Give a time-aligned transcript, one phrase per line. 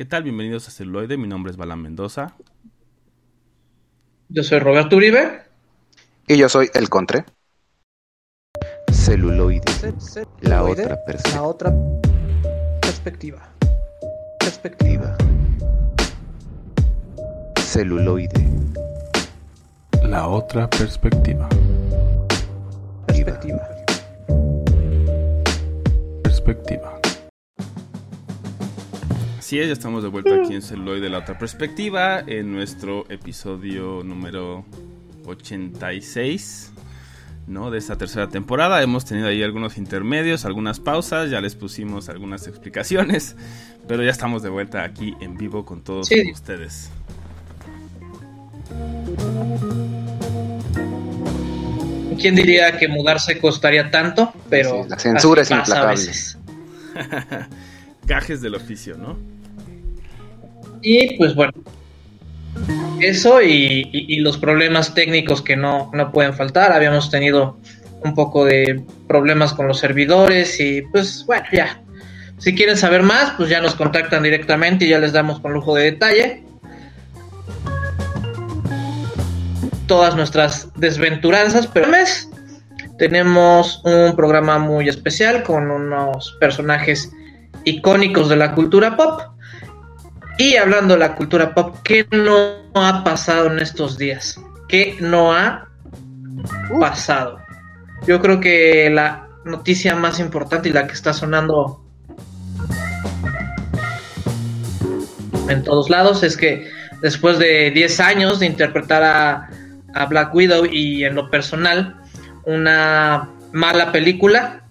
[0.00, 0.22] ¿Qué tal?
[0.22, 1.18] Bienvenidos a Celuloide.
[1.18, 2.34] Mi nombre es Balán Mendoza.
[4.30, 5.42] Yo soy Roberto Uribe.
[6.26, 7.26] Y yo soy El Contre.
[8.90, 9.60] Celuloide.
[10.40, 11.34] La otra perspectiva.
[11.34, 11.74] La otra
[12.80, 13.52] perspectiva.
[14.38, 15.18] Perspectiva.
[17.58, 18.48] Celuloide.
[20.04, 21.46] La otra perspectiva.
[23.06, 23.68] Perspectiva.
[26.22, 26.89] Perspectiva.
[29.50, 33.04] Así es, ya estamos de vuelta aquí en Celuloide de la otra perspectiva, en nuestro
[33.10, 34.64] episodio número
[35.26, 36.70] 86,
[37.48, 37.72] ¿no?
[37.72, 38.80] De esta tercera temporada.
[38.80, 43.34] Hemos tenido ahí algunos intermedios, algunas pausas, ya les pusimos algunas explicaciones,
[43.88, 46.30] pero ya estamos de vuelta aquí en vivo con todos Sí.
[46.32, 46.92] ustedes.
[52.20, 54.32] ¿Quién diría que mudarse costaría tanto?
[54.48, 55.90] Pero Sí, la censura es implacable.
[55.96, 56.38] veces.
[58.06, 59.39] Gajes del oficio, ¿no?
[60.82, 61.52] Y pues bueno,
[63.00, 66.72] eso y, los problemas técnicos que no, no pueden faltar.
[66.72, 67.58] Habíamos tenido
[68.02, 71.82] un poco de problemas con los servidores y pues bueno, ya.
[72.38, 75.74] Si quieren saber más, pues ya nos contactan directamente y ya les damos con lujo
[75.74, 76.42] de detalle.
[79.86, 82.30] Todas nuestras desventuranzas, pero mes
[83.00, 87.10] tenemos un programa muy especial con unos personajes
[87.64, 89.22] icónicos de la cultura pop.
[90.40, 94.40] Y hablando de la cultura pop, ¿qué no ha pasado en estos días?
[94.70, 95.68] ¿Qué no ha
[96.80, 97.38] pasado?
[98.06, 101.84] Yo creo que la noticia más importante y la que está sonando
[105.50, 106.70] en todos lados es que
[107.02, 109.50] después de 10 años de interpretar a,
[109.92, 112.00] a Black Widow y en lo personal
[112.46, 114.62] una mala película,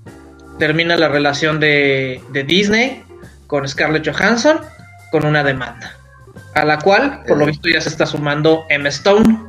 [0.58, 3.04] termina la relación de, de Disney
[3.46, 4.62] con Scarlett Johansson
[5.12, 5.96] con una demanda,
[6.54, 7.48] a la cual por lo Eh.
[7.48, 9.40] visto ya se está sumando Emma Stone.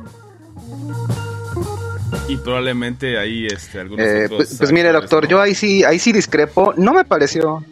[2.27, 5.99] Y probablemente ahí este, algunos Eh, otros pues, pues mire, doctor, yo ahí sí, ahí
[5.99, 6.73] sí discrepo.
[6.77, 7.63] No me pareció.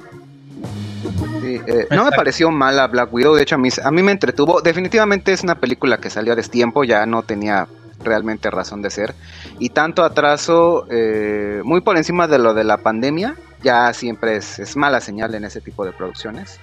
[1.42, 3.36] Sí, eh, no me pareció mala Black Widow.
[3.36, 4.62] De hecho, a mí, a mí me entretuvo.
[4.62, 7.68] Definitivamente es una película que salió a destiempo, ya no tenía
[8.04, 9.16] realmente razón de ser.
[9.60, 14.60] Y tanto atraso, eh, muy por encima de lo de la pandemia, ya siempre es,
[14.60, 16.60] es mala señal en ese tipo de producciones.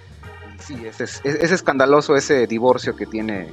[0.59, 3.53] Sí, es, es, es escandaloso ese divorcio que tiene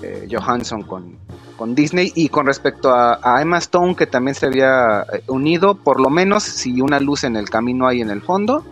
[0.00, 1.16] eh, Johansson con,
[1.56, 2.12] con Disney.
[2.14, 6.44] Y con respecto a, Emma Stone que también se había eh, unido, por lo menos
[6.44, 8.64] si una luz en el camino hay en el fondo,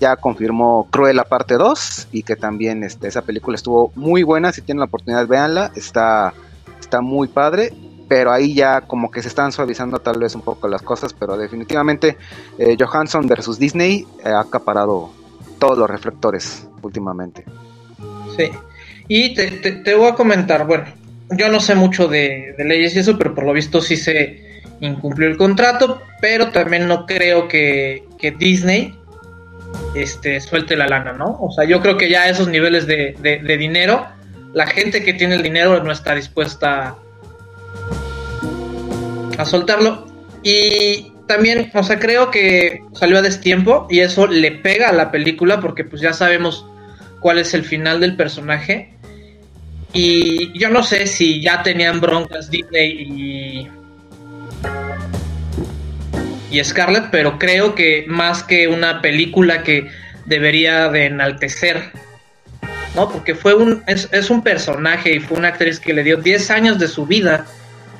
[0.00, 4.62] ya confirmó Cruella parte 2 y que también este, esa película estuvo muy buena, si
[4.62, 6.32] tienen la oportunidad véanla, está,
[6.80, 7.74] está muy padre,
[8.08, 11.36] pero ahí ya como que se están suavizando tal vez un poco las cosas, pero
[11.36, 12.16] definitivamente
[12.58, 15.10] eh, Johansson versus Disney ha acaparado
[15.58, 17.44] todos los reflectores últimamente.
[18.36, 18.50] Sí.
[19.08, 20.84] Y te, voy a comentar, bueno,
[21.30, 25.28] yo no sé mucho de, leyes y eso, pero por lo visto sí se incumplió
[25.28, 28.04] el contrato, pero también no creo que,
[28.38, 28.94] Disney
[29.94, 31.38] este, suelte la lana, ¿no?
[31.40, 34.06] O sea, yo creo que ya a esos niveles de- de dinero,
[34.52, 36.96] la gente que tiene el dinero no está dispuesta
[39.38, 40.06] a soltarlo.
[40.42, 45.10] Y también, o sea, creo que salió a destiempo y eso le pega a la
[45.10, 46.66] película porque pues ya sabemos
[47.20, 48.94] cuál es el final del personaje.
[49.92, 53.68] Y yo no sé si ya tenían broncas Disney
[56.50, 59.88] y, y Scarlett, pero creo que más que una película que
[60.26, 61.90] debería de enaltecer,
[62.94, 63.10] ¿no?
[63.10, 66.50] Porque fue un, es, es un personaje y fue una actriz que le dio 10
[66.50, 67.46] años de su vida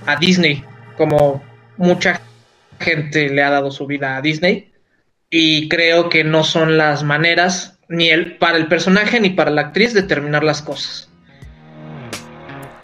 [0.06, 0.64] a Disney,
[0.96, 1.42] como
[1.76, 2.20] mucha
[2.78, 4.72] gente le ha dado su vida a Disney.
[5.28, 9.62] Y creo que no son las maneras, ni el, para el personaje ni para la
[9.62, 11.10] actriz, de terminar las cosas.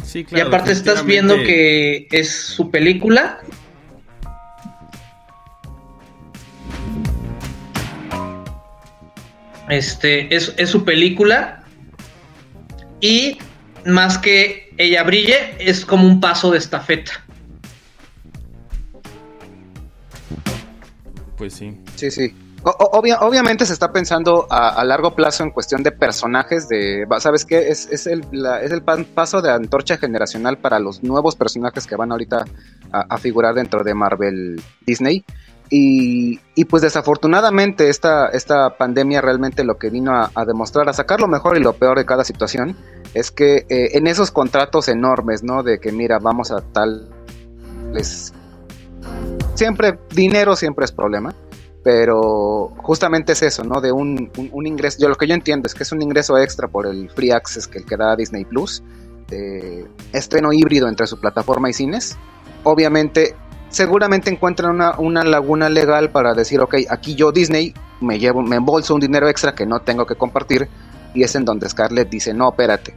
[0.05, 3.39] Sí, y claro, aparte estás viendo que es su película.
[9.69, 11.65] Este es, es su película.
[13.01, 13.39] Y
[13.85, 17.13] más que ella brille, es como un paso de estafeta.
[21.37, 21.77] Pues sí.
[21.95, 22.35] Sí, sí.
[22.69, 27.69] Obviamente se está pensando a, a largo plazo en cuestión de personajes, de, ¿sabes qué?
[27.69, 28.25] Es, es el,
[28.61, 32.45] es el pan- paso de antorcha generacional para los nuevos personajes que van ahorita
[32.91, 35.25] a, figurar dentro de Marvel Disney.
[35.71, 38.31] Y, pues desafortunadamente esta,
[38.77, 41.99] pandemia realmente lo que vino a, a demostrar, a sacar lo mejor y lo peor
[41.99, 42.77] de cada situación,
[43.15, 45.63] es que eh, en esos contratos enormes, ¿no?
[45.63, 47.09] De que mira, vamos a tal...
[47.93, 48.33] Les,
[49.55, 51.33] siempre, dinero siempre es problema
[51.87, 53.81] pero justamente es eso, ¿no?
[53.81, 54.29] De un,
[54.65, 57.31] ingreso, yo lo que yo entiendo es que es un ingreso extra por el free
[57.31, 58.83] access que, que da Disney Plus,
[59.29, 62.19] de estreno híbrido entre su plataforma y cines.
[62.65, 63.37] Obviamente,
[63.69, 68.57] seguramente encuentran una, una laguna legal para decir, ok, aquí yo Disney me llevo, me
[68.57, 70.69] embolso un dinero extra que no tengo que compartir,
[71.15, 72.97] y es en donde Scarlett dice, no, espérate,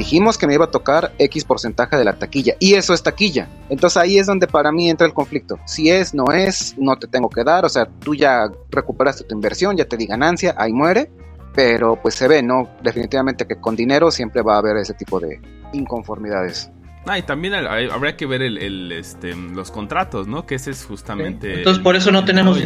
[0.00, 3.50] dijimos que me iba a tocar X porcentaje de la taquilla y eso es taquilla.
[3.68, 5.58] Entonces ahí es donde para mí entra el conflicto.
[5.66, 9.34] Si es, no es, no te tengo que dar, o sea, tú ya recuperaste tu
[9.34, 11.10] inversión, ya te di ganancia, ahí muere,
[11.54, 12.70] pero pues se ve, ¿no?
[12.82, 15.38] Definitivamente que con dinero siempre va a haber ese tipo de
[15.74, 16.70] inconformidades.
[17.04, 20.46] Ah, y también habría que ver el, este, los contratos, ¿no?
[20.46, 21.58] Que ese es justamente...
[21.58, 22.58] Entonces por eso no tenemos...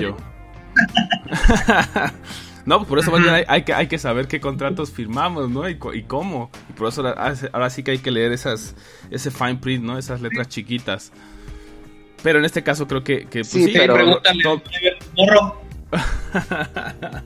[2.66, 3.12] No, pues por eso
[3.46, 5.68] hay, que, hay que saber qué contratos firmamos, ¿no?
[5.68, 6.50] Y, cómo.
[6.70, 8.74] Y por eso ahora, sí que hay que leer esas,
[9.10, 9.98] ese fine print, ¿no?
[9.98, 11.12] Esas letras chiquitas.
[12.22, 13.26] Pero en este caso creo que...
[13.26, 13.94] que pues, sí, pero...
[13.94, 14.42] Pregúntale,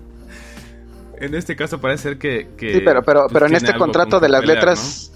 [1.19, 2.49] en este caso parece ser que...
[2.59, 5.13] sí, pero, pero, pues, pero en este contrato de las letras...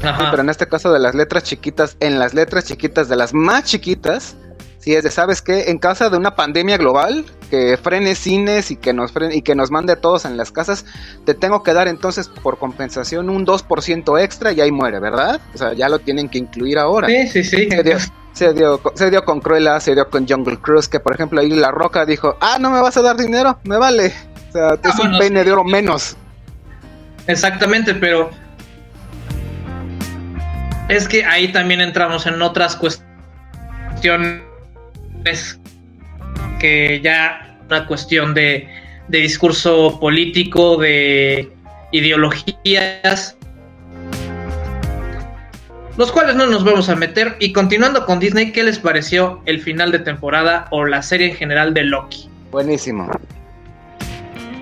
[0.00, 3.34] Sí, pero en este caso de las letras chiquitas, en las letras chiquitas de las
[3.34, 4.36] más chiquitas,
[4.80, 5.70] si es de, ¿sabes qué?
[5.70, 9.54] En casa de una pandemia global, que frene cines y que nos frene, y que
[9.54, 10.86] nos mande a todos en las casas,
[11.26, 15.38] te tengo que dar entonces por compensación un 2% extra y ahí muere, ¿verdad?
[15.54, 17.08] O sea, ya lo tienen que incluir ahora.
[17.08, 17.68] Sí, sí, sí.
[18.32, 21.50] Se dio, se dio, con Cruella, se dio con Jungle Cruise, que por ejemplo ahí
[21.50, 24.14] La Roca dijo, ah, no me vas a dar dinero, me vale.
[24.48, 26.16] O sea, es un peine de oro menos.
[27.26, 28.30] Exactamente, pero
[30.88, 34.49] es que ahí también entramos en otras cuestiones
[35.24, 35.60] es
[36.58, 38.68] que ya una cuestión de,
[39.08, 41.50] discurso político, de
[41.90, 43.36] ideologías,
[45.96, 47.36] los cuales no nos vamos a meter.
[47.40, 51.34] Y continuando con Disney, ¿qué les pareció el final de temporada o la serie en
[51.34, 52.30] general de Loki?
[52.52, 53.10] Buenísimo.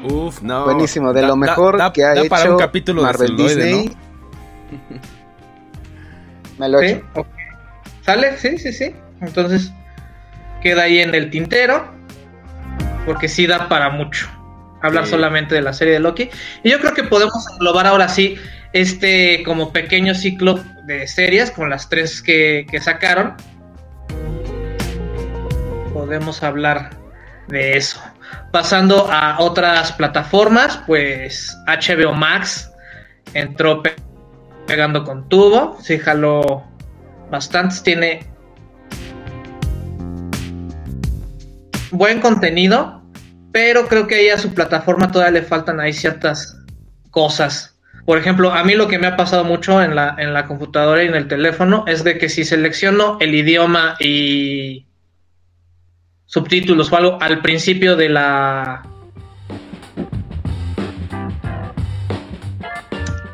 [0.05, 0.65] Uf, no.
[0.65, 3.91] Buenísimo, de lo mejor que ha hecho un capítulo Marvel Disney.
[6.59, 7.27] Me lo he hecho.
[8.03, 8.37] ¿Sale?
[8.39, 8.95] Sí, sí, sí.
[9.21, 9.73] Entonces,
[10.63, 11.91] queda ahí en el tintero,
[13.07, 14.29] porque sí da para mucho
[14.83, 16.31] hablar solamente de la serie de Loki.
[16.63, 18.37] Y yo creo que podemos englobar ahora sí
[18.73, 23.35] este como pequeño ciclo de series, con las tres que, que sacaron.
[25.93, 26.91] Podemos hablar
[27.49, 28.01] de eso.
[28.53, 32.71] Pasando a otras plataformas, pues HBO Max
[33.35, 33.83] entró
[34.67, 36.65] pegando con tubo, sí jaló
[37.31, 38.27] bastantes, tiene
[41.91, 43.03] buen contenido,
[43.53, 46.59] pero creo que ahí a su plataforma todavía le faltan ahí ciertas
[47.11, 47.79] cosas.
[48.05, 51.03] Por ejemplo, a mí lo que me ha pasado mucho en la, en la computadora
[51.03, 54.87] y en el teléfono es de que si selecciono el idioma y
[56.25, 58.83] subtítulos o algo al principio de la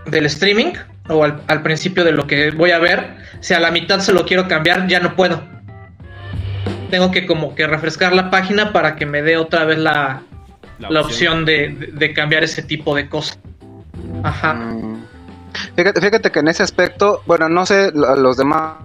[0.06, 0.73] del streaming
[1.09, 4.12] o al, al principio de lo que voy a ver, si a la mitad se
[4.12, 5.54] lo quiero cambiar, ya no puedo
[6.90, 10.22] tengo que como que refrescar la página para que me dé otra vez la,
[10.78, 13.38] la, opción, de, cambiar ese tipo de cosas.
[14.22, 14.54] Ajá.
[14.54, 15.04] Mm.
[15.76, 18.76] Fíjate, fíjate que en ese aspecto, bueno, no sé los demás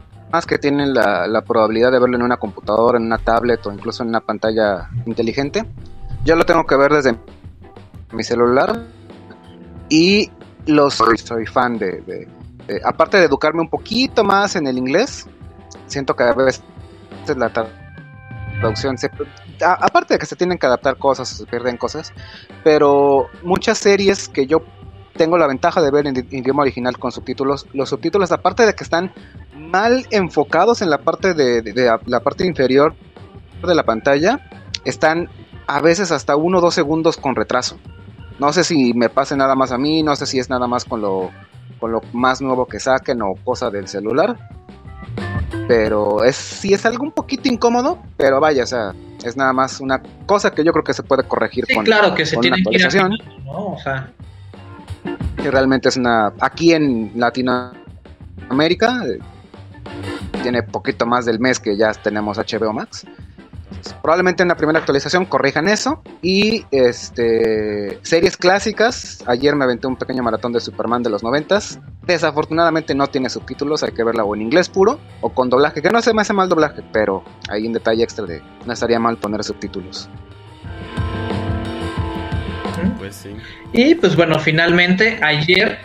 [0.48, 4.04] que tienen la, la, probabilidad de verlo en una computadora, en una tablet o incluso
[4.04, 5.66] en una pantalla inteligente.
[6.24, 7.16] Yo lo tengo que ver desde
[8.12, 8.86] mi celular
[9.90, 10.30] y
[10.68, 12.28] los soy, fan de,
[12.86, 15.26] aparte de educarme un poquito más en el inglés,
[15.88, 16.64] siento que a veces
[17.36, 17.50] la
[18.60, 18.96] producción.
[19.62, 22.14] aparte de que se tienen que adaptar cosas, se pierden cosas,
[22.64, 24.60] pero muchas series que yo
[25.16, 28.84] tengo la ventaja de ver en idioma original con subtítulos, los subtítulos, aparte de que
[28.84, 29.12] están
[29.54, 31.62] mal enfocados en la parte de,
[32.06, 32.96] la parte inferior
[33.66, 34.40] de la pantalla,
[34.86, 35.28] están
[35.68, 37.78] a veces hasta uno o dos segundos con retraso.
[38.40, 40.86] No sé si me pase nada más a mí, no sé si es nada más
[40.86, 41.32] con lo,
[41.80, 44.38] con lo más nuevo que saquen o cosa del celular,
[45.70, 48.92] pero es sí es algo un poquito incómodo, pero vaya, o sea,
[49.24, 52.26] es nada más una cosa que yo creo que se puede corregir con, claro que
[52.26, 53.12] se tiene actualización.
[53.46, 53.76] ¿no?
[55.38, 59.20] Que realmente es una aquí en Latinoamérica eh,
[60.42, 63.06] tiene poquito más del mes que ya tenemos HBO Max
[64.02, 66.02] probablemente en la primera actualización corrijan eso.
[66.22, 69.24] Y este series clásicas.
[69.28, 71.80] Ayer me aventé un pequeño maratón de Superman de los noventas.
[72.06, 75.90] Desafortunadamente no tiene subtítulos, hay que verla o en inglés puro o con doblaje, que
[75.90, 79.18] no se me hace mal doblaje, pero hay un detalle extra de no estaría mal
[79.18, 80.10] poner subtítulos.
[82.98, 83.36] Pues sí.
[83.74, 85.78] Y pues bueno, finalmente ayer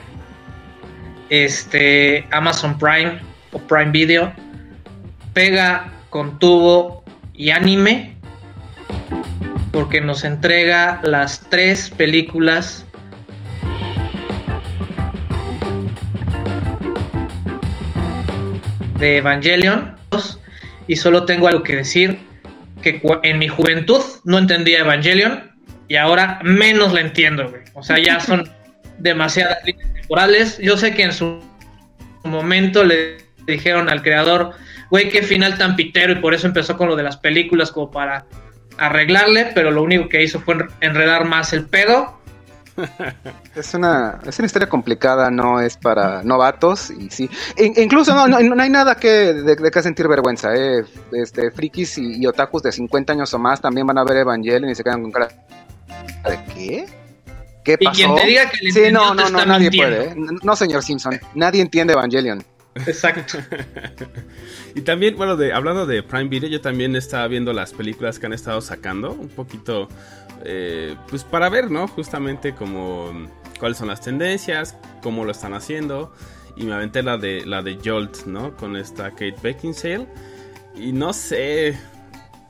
[1.29, 3.21] este Amazon Prime
[3.53, 4.33] o Prime Video
[5.33, 7.03] pega con tubo
[7.35, 8.17] y anime,
[9.73, 12.87] porque nos entrega las tres películas
[18.99, 19.97] de Evangelion
[20.87, 22.19] y solo tengo algo que decir
[22.83, 25.51] que en mi juventud no entendía Evangelion
[25.89, 28.49] y ahora menos la entiendo, O sea, ya son
[28.99, 30.59] demasiadas líneas temporales.
[30.59, 31.41] Yo sé que en su
[32.25, 34.55] momento le dijeron al creador,
[34.95, 37.91] güey, qué final tan pitero y por eso empezó con lo de las películas como
[37.91, 38.27] para
[38.79, 42.21] arreglarle, pero lo único que hizo fue enredar más el pedo
[43.57, 47.29] es una, es una historia complicada, no es para novatos y sí.
[47.57, 50.55] incluso no, no, hay nada que de, que sentir vergüenza.
[50.55, 50.85] Eh.
[51.11, 54.77] Este, frikis y, otakus de 50 años o más también van a ver Evangelion y
[54.77, 56.87] se quedan con cara de ¿qué?
[57.65, 58.01] ¿Qué pasó?
[58.01, 60.11] Y quien te diga que sí, no, no, no, nadie puede.
[60.11, 60.15] ¿eh?
[60.45, 62.45] No, señor Simpson, nadie entiende Evangelion.
[62.75, 63.39] Exacto.
[64.75, 68.27] y también, bueno, de, hablando de Prime Video, yo también estaba viendo las películas que
[68.27, 69.89] han estado sacando, un poquito
[70.45, 71.89] eh, pues para ver, ¿no?
[71.89, 73.13] Justamente como
[73.59, 76.13] cuáles son las tendencias, cómo lo están haciendo.
[76.57, 78.57] Y me aventé la de la de Jolt, ¿no?
[78.57, 80.07] Con esta Kate Beckinsale.
[80.77, 81.79] Y no sé.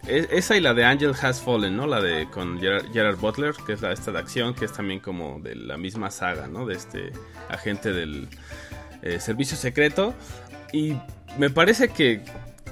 [0.07, 1.87] E, esa y la de Angel Has Fallen, ¿no?
[1.87, 5.41] La de con Gerard, Butler, que es la esta de acción, que es también como
[5.41, 6.67] de la misma saga, ¿no?
[6.67, 7.13] De este
[7.49, 8.29] agente del
[9.05, 10.15] eh, servicio secreto.
[10.73, 10.97] Y
[11.39, 12.23] me parece que,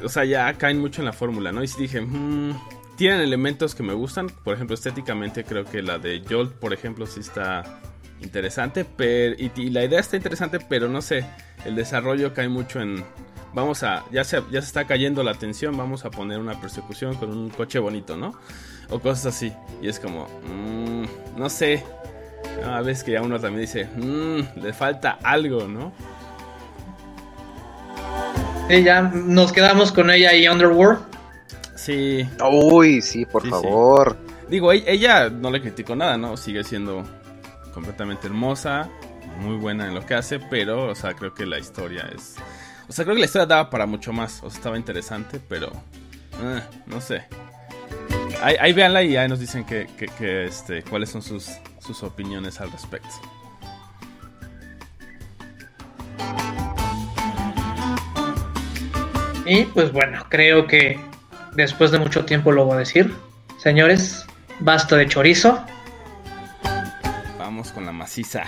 [0.02, 1.62] o sea, ya caen mucho en la fórmula, ¿no?
[1.62, 2.52] Y dije, mmm,
[2.96, 4.28] tienen elementos que me gustan.
[4.28, 7.80] Por ejemplo, estéticamente creo que la de Jolt, por ejemplo, sí está
[8.22, 8.84] interesante.
[8.84, 11.24] Pero, y, la idea está interesante, pero no sé,
[11.64, 13.04] el desarrollo cae mucho en...
[13.54, 14.04] Vamos a...
[14.10, 17.50] Ya se, ya se está cayendo la tensión, vamos a poner una persecución con un
[17.50, 18.34] coche bonito, ¿no?
[18.88, 19.52] O cosas así.
[19.82, 20.26] Y es como...
[20.48, 21.04] Mmm,
[21.36, 21.84] no sé.
[22.64, 23.86] A veces que ya uno también dice...
[23.96, 25.92] Mmm, le falta algo, ¿no?
[28.68, 31.00] Y ya nos quedamos con ella y Underworld.
[31.74, 32.26] Sí.
[32.50, 34.16] Uy, sí, por favor.
[34.48, 36.36] Digo, e-, ella no le critico nada, ¿no?
[36.36, 37.04] Sigue siendo
[37.74, 38.88] completamente hermosa,
[39.40, 42.36] muy buena en lo que hace, pero, o sea, creo que la historia es...
[42.88, 45.72] O sea, creo que la historia daba para mucho más, o sea, estaba interesante, pero...
[46.42, 47.24] Eh, no sé.
[48.42, 49.86] Ahí, ahí véanla y ahí nos dicen que,
[50.18, 53.08] que, este, cuáles son sus, sus opiniones al respecto.
[59.44, 60.98] Y pues bueno, creo que
[61.54, 63.14] después de mucho tiempo lo voy a decir.
[63.58, 64.24] Señores,
[64.60, 65.64] basta de chorizo.
[67.38, 68.44] Vamos con la maciza.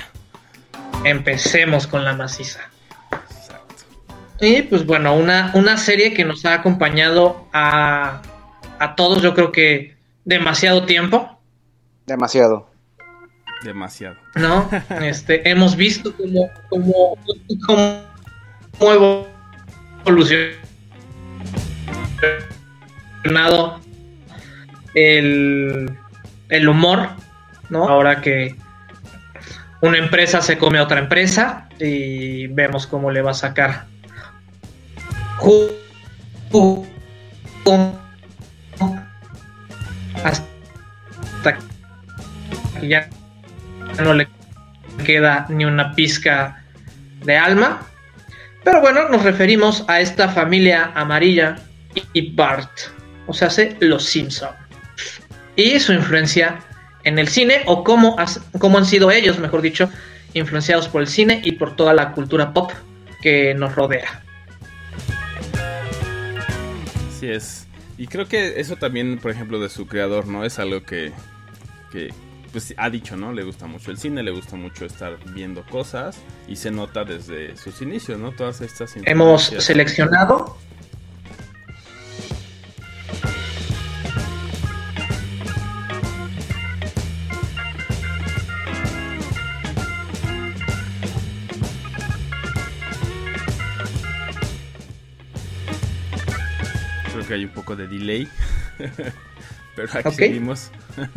[1.05, 2.61] Empecemos con la maciza.
[3.11, 3.85] Exacto.
[4.41, 8.23] Y pues bueno, una, una serie que nos ha acompañado a,
[8.79, 11.41] a todos, yo creo que demasiado tiempo.
[12.07, 12.71] Demasiado.
[13.65, 14.17] Demasiado.
[14.37, 14.69] ¿No?
[15.03, 17.19] Este, hemos visto cómo, cómo,
[18.79, 19.27] cómo
[20.05, 20.64] evolucionó
[24.95, 25.99] el,
[26.49, 27.09] el humor,
[27.71, 27.89] ¿no?
[27.89, 28.55] Ahora que
[29.81, 33.85] una empresa se come a otra empresa y vemos cómo le va a sacar
[40.23, 41.59] hasta
[42.81, 43.09] que ya
[44.03, 44.29] no le
[45.05, 46.65] queda ni una pizca
[47.25, 47.83] de alma.
[48.63, 51.57] Pero bueno, nos referimos a esta familia amarilla
[52.13, 52.71] y Bart,
[53.27, 54.51] o sea, hace Los Simpson.
[55.57, 56.61] Y su influencia
[57.05, 58.17] en el cine, o cómo,
[58.59, 59.91] cómo han sido ellos, mejor dicho,
[60.33, 62.73] influenciados por el cine y por toda la cultura pop
[63.23, 64.23] que nos rodea.
[67.09, 67.67] Así es.
[67.97, 70.45] Y creo que eso también, por ejemplo, de su creador, ¿no?
[70.45, 71.13] Es algo que,
[71.93, 72.13] que
[72.51, 73.33] pues, ha dicho, ¿no?
[73.33, 77.57] Le gusta mucho el cine, le gusta mucho estar viendo cosas y se nota desde
[77.57, 78.33] sus inicios, ¿no?
[78.33, 78.95] Todas estas...
[79.05, 80.57] Hemos seleccionado
[97.25, 98.29] que hay un poco de delay.
[99.77, 100.71] Pero aquí seguimos.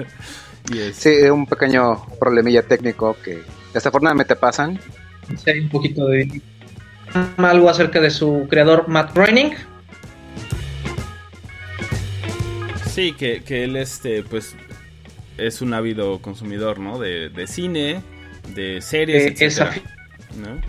[0.93, 3.41] Sí, un pequeño problemilla técnico que
[3.73, 4.77] desafortunadamente pasan.
[5.37, 6.41] Sí, hay un poquito de
[7.37, 9.51] algo acerca de su creador Matt Groening.
[12.85, 14.57] Sí, que, que él este pues
[15.37, 16.99] es un ávido consumidor, ¿no?
[16.99, 18.01] De, de cine,
[18.55, 19.81] de series, eh,
[20.35, 20.59] ¿no?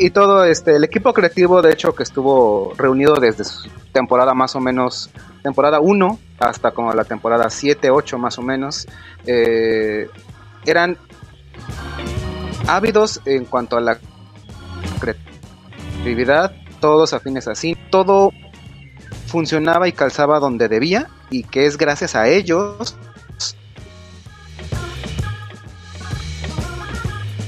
[0.00, 4.54] Y todo este, el equipo creativo, de hecho, que estuvo reunido desde su temporada más
[4.56, 5.10] o menos,
[5.42, 8.86] temporada 1 hasta como la temporada 7, 8 más o menos,
[9.26, 10.08] eh,
[10.64, 10.96] eran
[12.66, 13.98] ávidos en cuanto a la
[15.00, 18.30] creatividad, todos afines así, todo
[19.26, 22.96] funcionaba y calzaba donde debía y que es gracias a ellos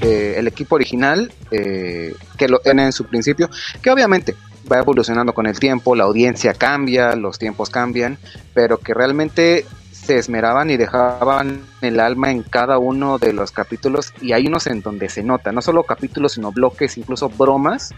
[0.04, 3.48] eh, el equipo original eh, que lo tiene en su principio,
[3.80, 4.34] que obviamente
[4.70, 8.18] va evolucionando con el tiempo, la audiencia cambia, los tiempos cambian,
[8.52, 14.12] pero que realmente se esmeraban y dejaban el alma en cada uno de los capítulos
[14.20, 17.94] y hay unos en donde se nota, no solo capítulos, sino bloques, incluso bromas,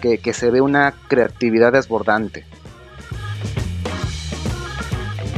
[0.00, 2.46] que, que se ve una creatividad desbordante.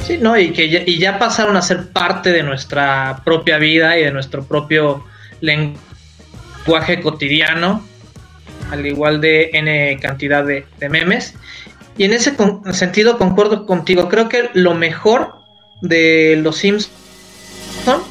[0.06, 3.98] Sí, no, y que ya, y ya pasaron a ser parte de nuestra propia vida
[3.98, 5.04] y de nuestro propio
[5.40, 5.91] lenguaje
[7.02, 7.86] cotidiano,
[8.70, 11.34] al igual de N cantidad de, memes.
[11.98, 12.34] Y en ese
[12.72, 15.34] sentido concuerdo contigo, creo que lo mejor
[15.82, 16.90] de los Sims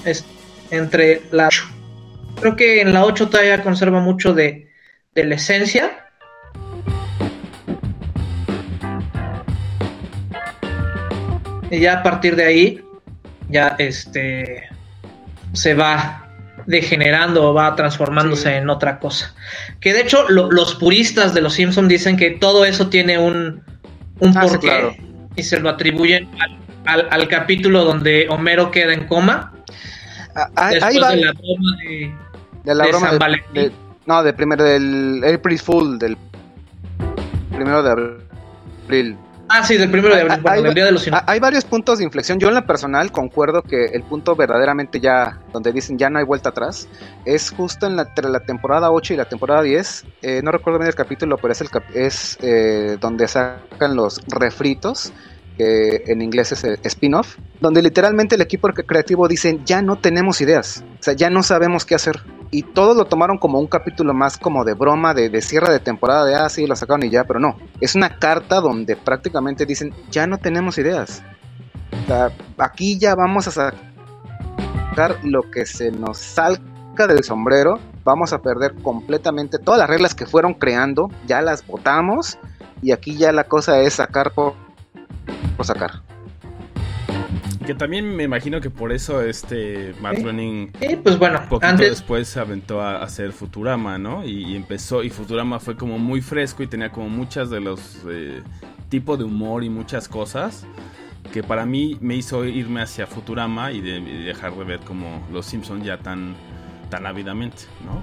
[0.06, 0.26] es
[0.70, 1.64] entre la 8.
[2.40, 4.70] Creo que en la 8 todavía conserva mucho de,
[5.16, 6.08] de la esencia.
[11.70, 12.82] Y ya a partir de ahí,
[13.50, 14.70] ya este
[15.54, 16.21] se va
[16.68, 19.34] degenerando, va transformándose en otra cosa.
[19.80, 23.64] Que de hecho lo- los puristas de los Simpsons dicen que todo eso tiene un,
[24.20, 24.96] un Ah, sí, porqué claro.
[25.36, 29.54] y se lo atribuyen al, al- al capítulo donde Homero queda en coma
[30.36, 32.14] Ah, Ahí después ahí va, de la broma de,
[32.64, 33.54] de la de broma San de- Valentín.
[33.54, 33.72] de-
[34.06, 36.18] no, del primero del April Fool, del
[37.54, 37.92] primero de
[38.88, 39.18] abril.
[39.54, 41.10] Ah, sí, del primero de abril, bueno, hay- de los.
[41.28, 42.40] Hay varios puntos de inflexión.
[42.40, 46.26] Yo en la personal concuerdo que el punto verdaderamente ya, donde dicen ya no hay
[46.26, 46.88] vuelta atrás,
[47.26, 50.06] es justo en la, entre la temporada 8 y la temporada 10.
[50.22, 54.22] Eh, no recuerdo bien el capítulo, pero es, el cap- es eh, donde sacan los
[54.28, 55.12] refritos,
[55.58, 59.98] que en inglés es el spin-off, donde literalmente el equipo cre- creativo dice ya no
[59.98, 62.22] tenemos ideas, o sea, ya no sabemos qué hacer.
[62.54, 65.80] Y todos lo tomaron como un capítulo más como de broma, de, de cierre de
[65.80, 67.56] temporada, de ah, sí, lo sacaron y ya, pero no.
[67.80, 71.24] Es una carta donde prácticamente dicen, ya no tenemos ideas.
[72.04, 77.80] O sea, aquí ya vamos a sacar lo que se nos salga del sombrero.
[78.04, 82.38] Vamos a perder completamente todas las reglas que fueron creando, ya las votamos.
[82.82, 84.56] Y aquí ya la cosa es sacar por,
[85.56, 86.02] por sacar.
[87.66, 90.18] Que también me imagino que por eso este Matt.
[90.20, 94.26] Groening Y pues bueno, poquito antes después se aventó a hacer Futurama, ¿no?
[94.26, 98.02] Y, y empezó, y Futurama fue como muy fresco y tenía como muchas de los
[98.10, 98.42] eh,
[98.90, 100.66] tipos de humor y muchas cosas
[101.32, 105.26] que para mí me hizo irme hacia Futurama y, de- y dejar de ver como
[105.32, 106.36] los Simpsons ya tan,
[106.90, 108.02] tan ávidamente, ¿no?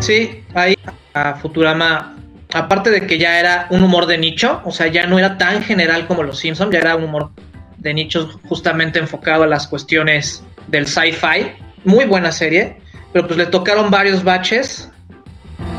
[0.00, 0.76] Sí, ahí
[1.12, 2.16] a Futurama,
[2.52, 5.62] aparte de que ya era un humor de nicho, o sea, ya no era tan
[5.62, 7.30] general como los Simpsons, ya era un humor
[7.76, 11.52] de nicho justamente enfocado a las cuestiones del sci-fi.
[11.84, 12.78] Muy buena serie,
[13.12, 14.90] pero pues le tocaron varios baches,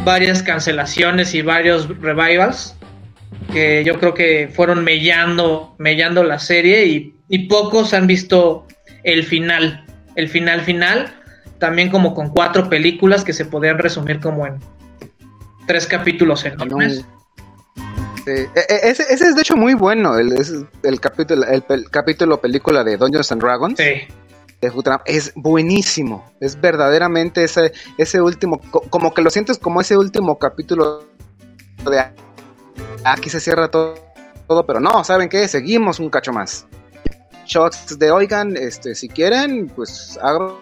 [0.05, 2.75] varias cancelaciones y varios revivals
[3.51, 6.85] que yo creo que fueron mellando, mellando la serie
[7.27, 8.67] y pocos han visto
[9.03, 9.83] el final,
[10.15, 11.11] el final final
[11.61, 14.59] también como con cuatro películas que se podrían resumir como en
[15.67, 17.05] tres capítulos enormes.
[18.25, 21.87] Eh, eh, ese, ese es de hecho muy bueno, el, es el capítulo, el, pel-
[21.89, 23.77] capítulo película de Dungeons and Dragons.
[23.77, 24.01] Sí,
[24.59, 24.71] de
[25.05, 26.31] es buenísimo.
[26.39, 31.03] Es verdaderamente ese, ese último, co- como que lo sientes como ese último capítulo
[31.89, 32.11] de "Ah,
[33.03, 33.95] aquí se cierra todo,
[34.47, 35.47] todo, pero no, ¿saben qué?
[35.47, 36.65] Seguimos un cacho más.
[37.45, 40.53] Shots de oigan, este, si quieren, pues abran,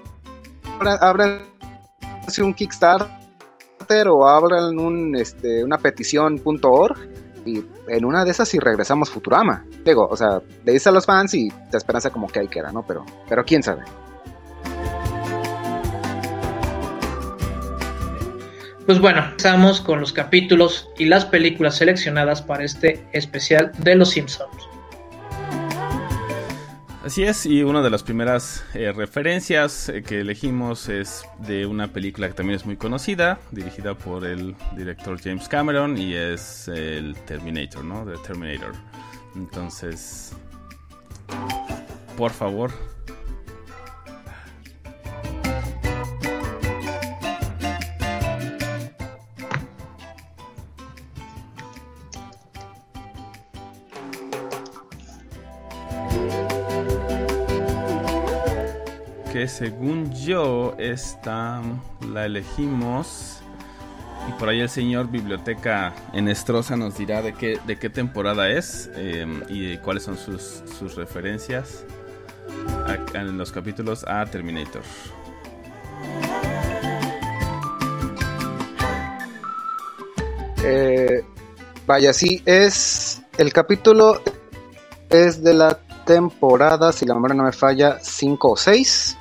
[0.87, 1.41] abran
[2.41, 6.97] un Kickstarter o abran un, este, una petición.org
[7.45, 9.65] y en una de esas sí regresamos Futurama.
[9.83, 12.71] Digo, o sea, le dices a los fans y te esperanza como que ahí queda,
[12.71, 12.83] ¿no?
[12.83, 13.83] Pero, pero quién sabe.
[18.89, 24.09] pues bueno, empezamos con los capítulos y las películas seleccionadas para este especial de Los
[24.09, 24.68] Simpsons.
[27.09, 31.87] Así es, y una de las primeras eh, referencias eh, que elegimos es de una
[31.87, 37.15] película que también es muy conocida, dirigida por el director James Cameron y es el
[37.25, 38.05] Terminator, ¿no?
[38.05, 38.73] The Terminator.
[39.35, 40.33] Entonces,
[42.15, 42.69] por favor.
[59.59, 61.61] Según yo esta
[62.13, 63.39] la elegimos
[64.29, 68.89] y por ahí el señor biblioteca Enestrosa nos dirá de qué de qué temporada es
[68.95, 71.83] eh, y cuáles son sus, sus referencias
[73.13, 74.81] en los capítulos a Terminator.
[80.63, 81.21] Eh,
[81.85, 84.21] vaya, sí, es el capítulo
[85.09, 89.18] es de la temporada, si la memoria no me falla, 5 o 6.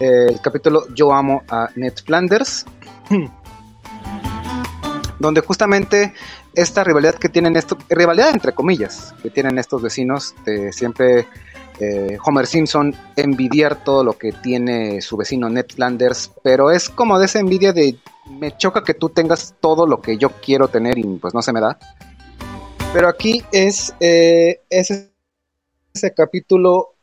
[0.00, 2.66] Eh, el capítulo Yo amo a Ned Flanders.
[5.18, 6.12] donde justamente
[6.54, 11.26] esta rivalidad que tienen esto, rivalidad entre comillas, que tienen estos vecinos, de siempre
[11.80, 17.18] eh, Homer Simpson envidiar todo lo que tiene su vecino Ned Flanders, pero es como
[17.18, 17.96] de esa envidia de
[18.30, 21.52] me choca que tú tengas todo lo que yo quiero tener y pues no se
[21.52, 21.78] me da.
[22.92, 25.10] Pero aquí es, eh, ese,
[26.14, 26.94] capítulo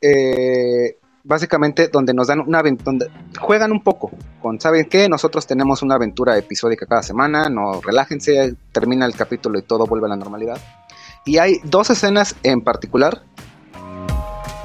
[0.00, 3.10] eh, básicamente donde nos dan una donde
[3.40, 4.10] juegan un poco
[4.40, 5.08] con, ¿saben qué?
[5.08, 10.06] Nosotros tenemos una aventura episódica cada semana, no relájense, termina el capítulo y todo vuelve
[10.06, 10.58] a la normalidad.
[11.24, 13.22] Y hay dos escenas en particular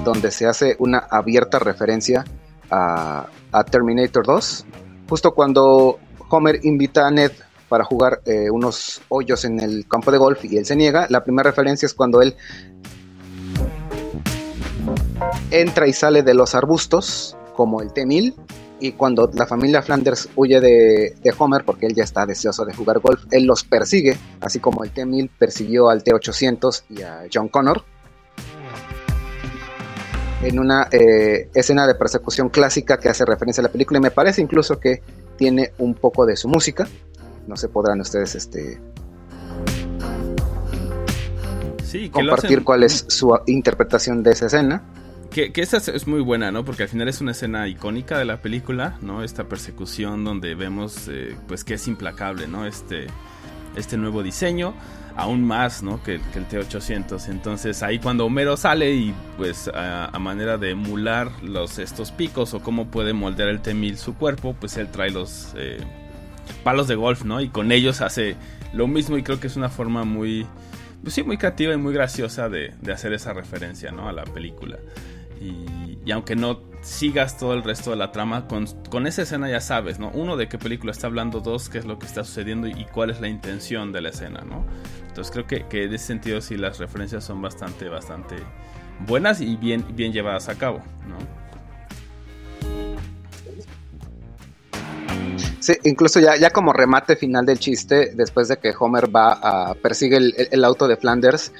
[0.03, 2.25] donde se hace una abierta referencia
[2.69, 3.27] a,
[3.71, 4.65] Terminator 2,
[5.09, 5.97] justo cuando
[6.29, 7.31] Homer invita a Ned
[7.67, 11.23] para jugar eh, unos hoyos en el campo de golf y él se niega, la
[11.23, 12.35] primera referencia es cuando él
[15.51, 18.33] entra y sale de los arbustos, como el T-1000,
[18.79, 22.99] y cuando la familia Flanders huye de, Homer, porque él ya está deseoso de jugar
[22.99, 27.83] golf, él los persigue, así como el T-1000 persiguió al T-800 y a John Connor.
[30.41, 34.11] En una eh, escena de persecución clásica que hace referencia a la película, y me
[34.11, 35.01] parece incluso que
[35.35, 36.87] tiene un poco de su música.
[37.47, 38.79] No se podrán ustedes este,
[42.11, 44.83] compartir cuál es su interpretación de esa escena.
[45.31, 46.65] Que, esta es muy buena, ¿no?
[46.65, 49.23] Porque al final es una escena icónica de la película, ¿no?
[49.23, 52.65] Esta persecución donde vemos, eh, pues, que es implacable, ¿no?
[52.65, 53.07] Este,
[53.75, 54.73] este nuevo diseño,
[55.15, 56.01] aún más, ¿no?
[56.01, 57.29] Que, el T-800.
[57.29, 62.61] Entonces ahí cuando Homero sale y, pues, a, manera de emular los, estos picos o
[62.61, 65.77] cómo puede moldear el T-1000 su cuerpo, pues él trae los eh,
[66.63, 67.39] palos de golf, ¿no?
[67.39, 68.35] Y con ellos hace
[68.73, 70.47] lo mismo y creo que es una forma muy...
[71.03, 74.09] Pues sí, muy creativa y muy graciosa de, de hacer esa referencia, ¿no?
[74.09, 74.77] A la película.
[75.41, 79.99] Y, aunque no sigas todo el resto de la trama, con, esa escena ya sabes,
[79.99, 80.09] ¿no?
[80.13, 83.09] Uno, de qué película está hablando, dos, qué es lo que está sucediendo y, cuál
[83.09, 84.65] es la intención de la escena, ¿no?
[85.07, 88.35] Entonces creo que, en ese sentido sí las referencias son bastante, bastante
[89.07, 91.17] buenas y bien, bien llevadas a cabo, ¿no?
[95.59, 99.73] Sí, incluso ya, ya como remate final del chiste, después de que Homer va a
[99.75, 101.51] persigue el, el, auto de Flanders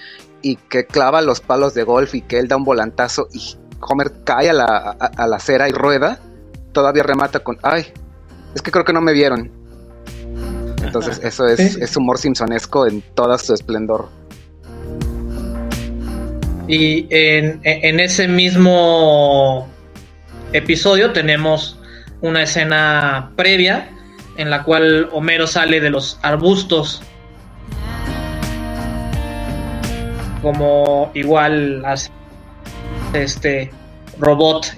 [0.42, 4.12] y que clava los palos de golf y que él da un volantazo y Homer
[4.24, 6.20] cae a la, a, la acera y rueda,
[6.72, 7.92] todavía remata con, ay,
[8.56, 9.52] es que creo que no me vieron.
[10.84, 14.10] Entonces eso es, humor simpsonesco en todo su esplendor.
[16.68, 19.68] Y en, en, ese mismo
[20.54, 21.80] episodio tenemos
[22.22, 23.90] una escena previa
[24.38, 27.02] en la cual Homero sale de los arbustos
[30.42, 32.10] como igual hace
[33.14, 33.72] este
[34.20, 34.74] robot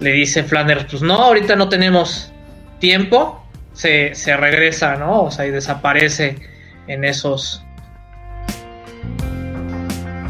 [0.00, 2.32] Le dice Flanders, pues no, ahorita no tenemos
[2.80, 3.38] tiempo.
[3.72, 5.22] Se, regresa, ¿no?
[5.22, 6.36] O sea, y desaparece
[6.88, 7.64] en esos...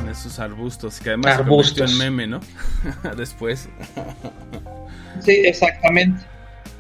[0.01, 1.90] En esos arbustos, que además arbustos.
[1.90, 2.40] se en meme, ¿no?
[3.16, 3.68] Después.
[5.21, 6.25] sí, exactamente.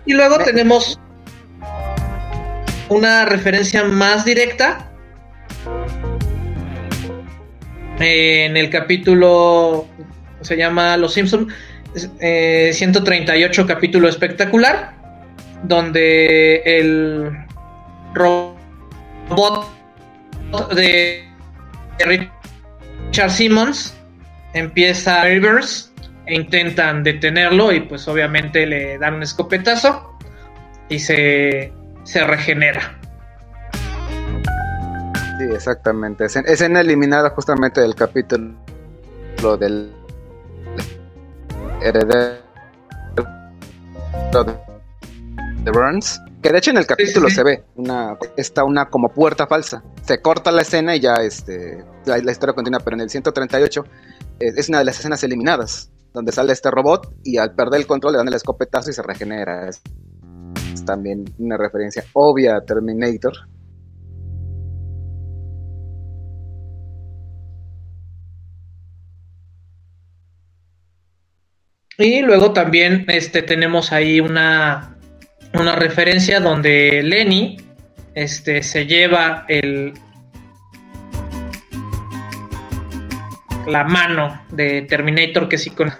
[0.04, 1.00] Y luego tenemos
[2.88, 4.92] una referencia más directa
[7.98, 9.86] en el capítulo
[10.42, 11.48] se llama Los Simpson
[11.94, 14.94] 138 eh, capítulo espectacular
[15.62, 17.30] donde el
[18.14, 19.68] robot
[20.74, 21.24] de
[22.00, 23.94] Richard Simmons
[24.54, 25.90] empieza a reverse
[26.26, 30.18] e intentan detenerlo y pues obviamente le dan un escopetazo
[30.88, 31.72] y se,
[32.04, 32.98] se regenera.
[35.38, 36.26] Sí, exactamente.
[36.26, 38.54] Escena eliminada justamente del capítulo
[39.58, 39.90] del
[41.84, 42.42] heredero
[45.64, 46.20] de Burns.
[46.42, 49.82] Que de hecho en el capítulo se ve una está una como puerta falsa.
[50.02, 53.84] Se corta la escena y ya este la, historia continúa, pero en el 138
[54.40, 58.12] es una de las escenas eliminadas donde sale este robot y al perder el control
[58.12, 59.68] le dan el escopetazo y se regenera.
[59.68, 59.82] es
[60.84, 63.32] también una referencia obvia a Terminator.
[71.98, 74.96] Y luego también este, tenemos ahí una,
[75.54, 77.58] una referencia donde Lenny
[78.14, 79.92] este, se lleva el,
[83.66, 85.92] la mano de Terminator que sí con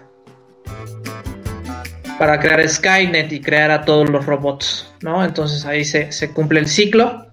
[2.18, 5.24] para crear Skynet y crear a todos los robots, ¿no?
[5.24, 7.26] Entonces ahí se, se cumple el ciclo.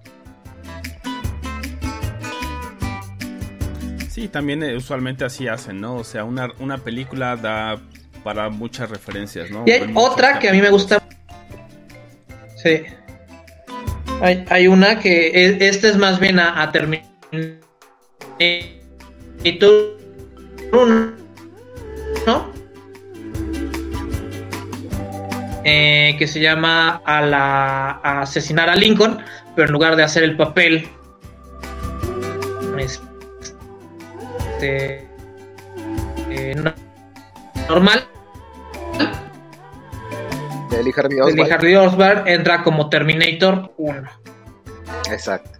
[4.08, 5.94] Sí, también eh, usualmente así hacen, ¿no?
[5.94, 7.80] O sea, una, una película da
[8.24, 9.64] para muchas referencias, ¿no?
[9.66, 11.02] Y hay otra que a mí me gusta.
[12.62, 12.82] Sí.
[14.20, 17.06] Hay, hay una que e, esta es más bien a, a terminar.
[18.38, 19.70] Y tú.
[22.26, 22.50] ¿No?
[25.64, 29.22] Eh, que se llama a, la, a asesinar a Lincoln,
[29.54, 30.88] pero en lugar de hacer el papel
[32.78, 35.06] este,
[36.30, 36.72] eh, no-
[37.70, 38.04] normal,
[40.70, 41.34] De Lee Harvey de.
[41.34, 44.10] Lee Harvey Oswald entra como Terminator 1.
[45.10, 45.58] Exacto.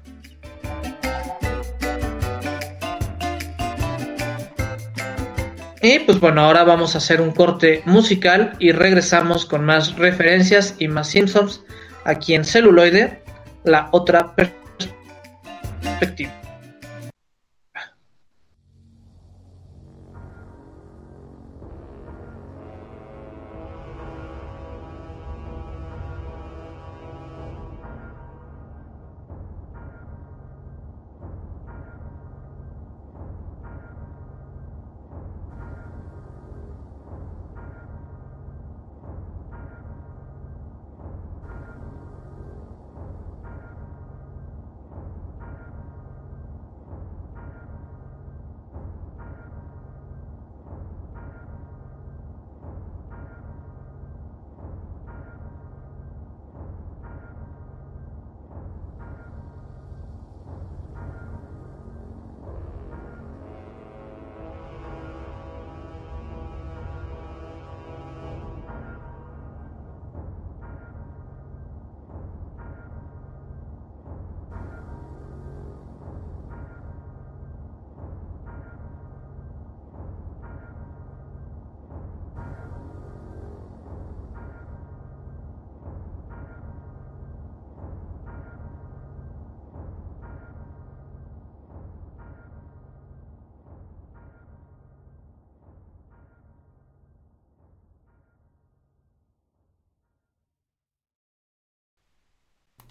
[5.83, 10.75] Y pues bueno, ahora vamos a hacer un corte musical y regresamos con más referencias
[10.79, 11.63] y más Simpsons
[12.05, 13.23] aquí en celuloide,
[13.63, 16.40] la otra perspectiva.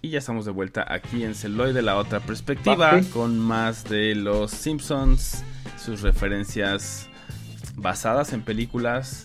[0.02, 4.50] Y ya estamos de vuelta aquí en Celoide, la otra perspectiva, con más de los
[4.50, 5.44] Simpsons,
[5.78, 7.08] sus referencias
[7.76, 9.24] basadas en películas.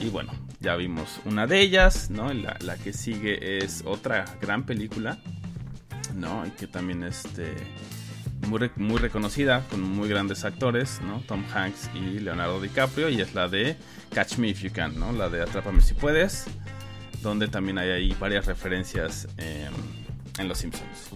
[0.00, 2.32] Y bueno, ya vimos una de ellas, ¿no?
[2.32, 5.18] La, la que sigue es otra gran película,
[6.14, 6.46] ¿no?
[6.46, 7.54] Y que también este
[8.46, 11.20] muy, muy reconocida, con muy grandes actores, ¿no?
[11.26, 13.76] Tom Hanks y Leonardo DiCaprio, y es la de
[14.14, 15.12] Catch Me If You Can, ¿no?
[15.12, 16.46] La de Atrápame si puedes,
[17.22, 19.68] donde también hay ahí varias referencias eh,
[20.38, 21.10] en Los Simpsons.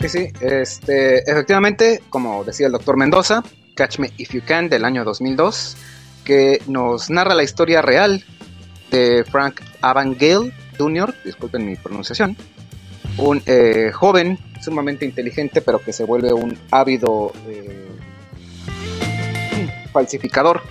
[0.00, 3.42] Sí, sí, este, efectivamente, como decía el doctor Mendoza,
[3.74, 5.76] Catch Me If You Can del año 2002,
[6.24, 8.22] que nos narra la historia real
[8.90, 12.36] de Frank Avangale Jr., disculpen mi pronunciación,
[13.16, 17.88] un eh, joven sumamente inteligente, pero que se vuelve un ávido eh,
[19.92, 20.62] falsificador,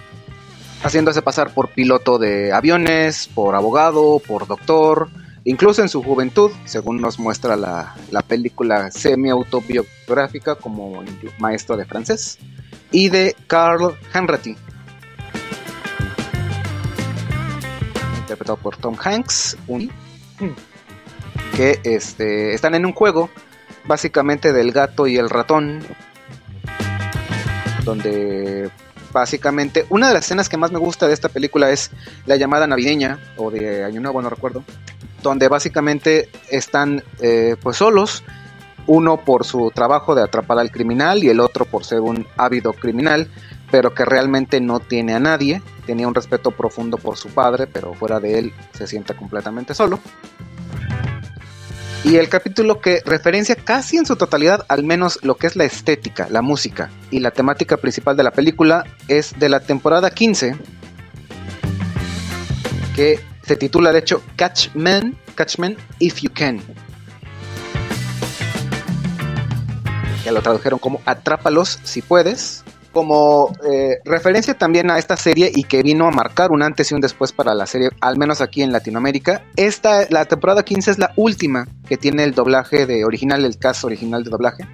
[0.84, 5.10] haciéndose pasar por piloto de aviones, por abogado, por doctor,
[5.46, 11.04] incluso en su juventud, según nos muestra la, la película semi-autobiográfica como
[11.40, 12.38] maestro de francés,
[12.92, 14.56] y de Carl Hanratty,
[18.20, 19.92] interpretado por Tom Hanks, un-
[21.56, 23.30] que este, están en un juego
[23.86, 25.82] básicamente del gato y el ratón,
[27.84, 28.70] donde
[29.14, 31.92] básicamente una de las escenas que más me gusta de esta película es
[32.26, 34.64] la llamada navideña o de Año Nuevo, no recuerdo,
[35.22, 38.24] donde básicamente están eh, pues solos,
[38.88, 42.74] uno por su trabajo de atrapar al criminal y el otro por ser un ávido
[42.74, 43.30] criminal,
[43.72, 47.94] pero que realmente no tiene a nadie, tenía un respeto profundo por su padre, pero
[47.94, 50.00] fuera de él se siente completamente solo.
[52.04, 55.64] Y el capítulo que referencia casi en su totalidad, al menos lo que es la
[55.64, 60.58] estética, la música y la temática principal de la película, es de la temporada 15,
[62.94, 66.62] que se titula de hecho Catchman, Catchman If You Can.
[70.26, 72.63] Que lo tradujeron como Atrápalos si puedes.
[72.94, 76.94] Como eh, referencia también a esta serie y que vino a marcar un antes y
[76.94, 79.44] un después para la serie, al menos aquí en Latinoamérica.
[79.56, 83.84] Esta, la temporada 15 es la última que tiene el doblaje de original, el cast
[83.84, 84.68] original de doblaje.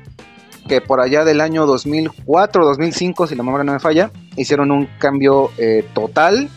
[0.67, 4.87] que por allá del año 2004 2005, si la memoria no me falla, hicieron un
[4.99, 6.49] cambio eh, total.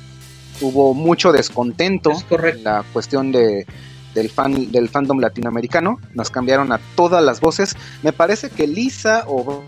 [0.60, 3.66] Hubo mucho descontento en la cuestión de,
[4.14, 5.98] del, fan, del fandom latinoamericano.
[6.14, 7.76] Nos cambiaron a todas las voces.
[8.02, 9.64] Me parece que Lisa o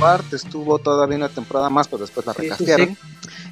[0.00, 2.96] Bart estuvo todavía una temporada más, pero después la recastearon.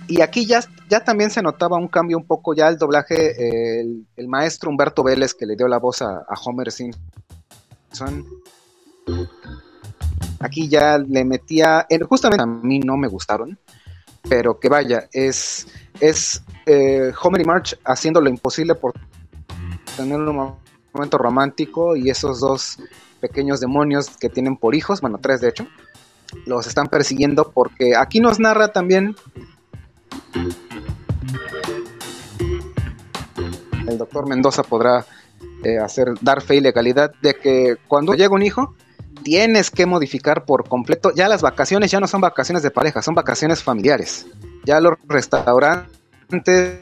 [0.08, 4.28] Y aquí ya, ya también se notaba un cambio un poco ya el doblaje, el,
[4.28, 8.24] maestro Humberto Vélez que le dio la voz a, Homer Simpson.
[10.38, 13.58] Aquí ya le metía, justamente a mí no me gustaron,
[14.28, 15.66] pero que vaya, es,
[16.00, 18.92] es eh, Homer y March haciendo lo imposible por
[19.96, 20.56] tener un
[20.92, 22.78] momento romántico y esos dos
[23.20, 25.66] pequeños demonios que tienen por hijos, bueno, tres de hecho,
[26.44, 29.16] los están persiguiendo porque aquí nos narra también
[33.86, 35.04] el doctor Mendoza podrá
[35.64, 38.74] eh, hacer dar fe y legalidad de que cuando llega un hijo
[39.22, 41.12] tienes que modificar por completo.
[41.14, 44.26] Ya las vacaciones ya no son vacaciones de pareja, son vacaciones familiares.
[44.64, 46.80] Ya los restaurantes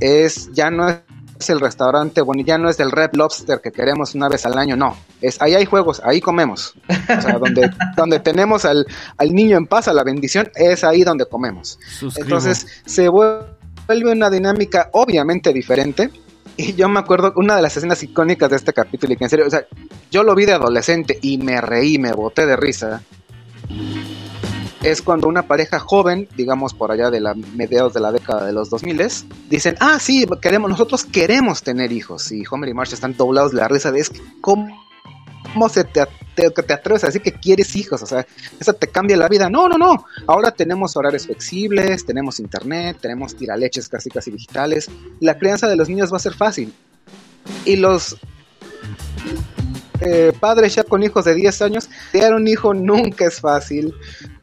[0.00, 4.14] es ya no es el restaurante bueno, ya no es del Red Lobster que queremos
[4.14, 4.96] una vez al año, no.
[5.24, 6.74] Es ahí hay juegos, ahí comemos.
[6.88, 11.02] O sea, donde, donde tenemos al, al niño en paz, a la bendición, es ahí
[11.02, 11.78] donde comemos.
[12.16, 13.46] Entonces se vuelve
[13.88, 16.10] una dinámica obviamente diferente.
[16.56, 19.30] Y yo me acuerdo una de las escenas icónicas de este capítulo, y que en
[19.30, 19.64] serio, o sea,
[20.12, 23.02] yo lo vi de adolescente y me reí, me boté de risa
[24.84, 28.52] es cuando una pareja joven, digamos por allá de la mediados de la década de
[28.52, 29.00] los 2000,
[29.48, 32.30] dicen, ah, sí, queremos, nosotros queremos tener hijos.
[32.30, 34.83] Y Homer y Marge están doblados de la risa de, es ¿cómo,
[35.54, 38.02] cómo se te, atreves a decir que quieres hijos?
[38.02, 38.26] O sea,
[38.60, 39.48] eso te cambia la vida.
[39.48, 40.04] No, no, no.
[40.26, 44.90] Ahora tenemos horarios flexibles, tenemos internet, tenemos tiraleches casi casi digitales.
[45.20, 46.74] La crianza de los niños va a ser fácil.
[47.64, 48.16] Y los
[50.00, 53.94] eh, padres ya con hijos de 10 años, tener un hijo nunca es fácil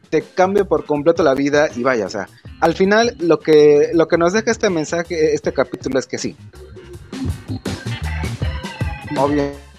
[0.09, 2.27] te cambia por completo la vida y vaya, o sea,
[2.59, 6.35] al final lo que, lo que nos deja este mensaje, este capítulo es que sí.
[9.17, 9.70] Obviamente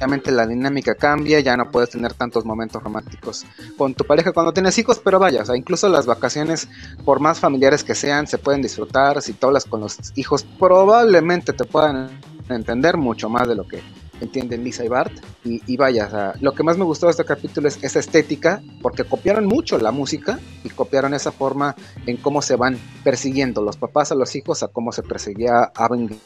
[0.00, 3.44] la dinámica cambia, ya no puedes tener tantos momentos románticos
[3.76, 6.68] con tu pareja cuando tienes hijos, pero vaya, o sea, incluso las vacaciones,
[7.04, 11.52] por más familiares que sean, se pueden disfrutar, si tú hablas con los hijos, probablemente
[11.52, 12.10] te puedan
[12.48, 13.82] entender mucho más de lo que
[14.20, 15.12] entienden Lisa y Bart.
[15.44, 19.46] Y, vaya, lo que más me gustó de este capítulo es esa estética, porque copiaron
[19.46, 21.74] mucho la música y copiaron esa forma
[22.06, 26.18] en cómo se van persiguiendo los papás a los hijos, a cómo se perseguía Abigail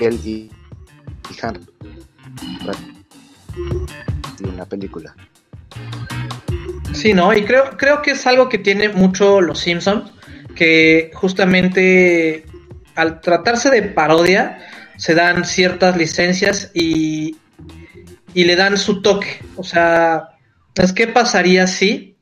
[0.00, 0.50] y,
[1.30, 1.60] y Han
[4.40, 5.14] en la película.
[6.92, 7.32] Sí, ¿no?
[7.34, 10.10] Y creo, creo que es algo que tiene mucho los Simpsons,
[10.54, 12.44] que justamente
[12.94, 14.58] al tratarse de parodia,
[14.96, 17.36] se dan ciertas licencias y,
[18.34, 19.38] y le dan su toque.
[19.54, 20.30] O sea,
[20.74, 22.16] pues, ¿qué pasaría si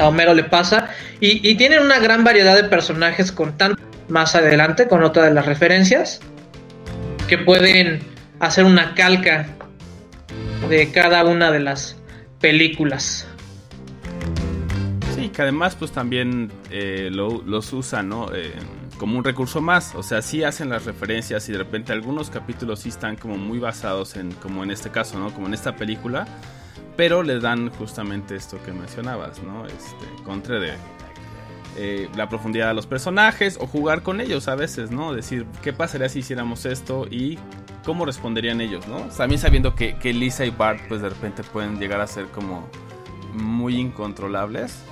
[0.00, 0.90] a Homero le pasa?
[1.20, 3.80] Y, y tienen una gran variedad de personajes con tanto
[4.10, 6.20] más adelante, con otra de las referencias,
[7.28, 8.00] que pueden
[8.38, 9.46] hacer una calca
[10.68, 11.96] de cada una de las
[12.40, 13.26] películas
[15.28, 18.32] que además pues también eh, los usan, ¿no?
[18.34, 18.52] Eh,
[18.98, 22.80] como un recurso más, o sea, sí hacen las referencias y de repente algunos capítulos
[22.80, 25.32] sí están como muy basados en, como en este caso, ¿no?
[25.32, 26.26] Como en esta película,
[26.96, 29.66] pero le dan justamente esto que mencionabas, ¿no?
[29.66, 30.72] Este, contra de
[31.76, 35.14] eh, la profundidad de los personajes o jugar con ellos a veces, ¿no?
[35.14, 37.38] Decir, ¿qué pasaría si hiciéramos esto y
[37.84, 39.00] cómo responderían ellos, ¿no?
[39.16, 42.68] También sabiendo que, que Lisa y Bart pues de repente pueden llegar a ser como
[43.34, 44.82] muy incontrolables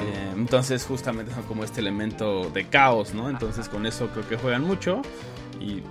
[0.00, 3.28] eh, entonces justamente son como este elemento de caos, ¿no?
[3.28, 5.02] Entonces con eso creo que juegan mucho
[5.60, 5.82] y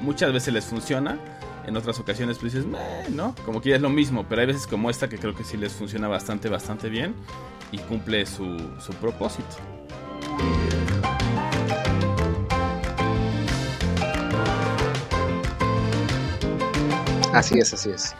[0.00, 1.18] muchas veces les funciona.
[1.66, 2.68] En otras ocasiones pues dices,
[3.10, 3.34] ¿no?
[3.44, 5.56] Como que ya es lo mismo, pero hay veces como esta que creo que sí
[5.56, 7.14] les funciona bastante, bastante bien
[7.70, 9.56] y cumple su, su propósito.
[17.32, 18.14] Así es, así es.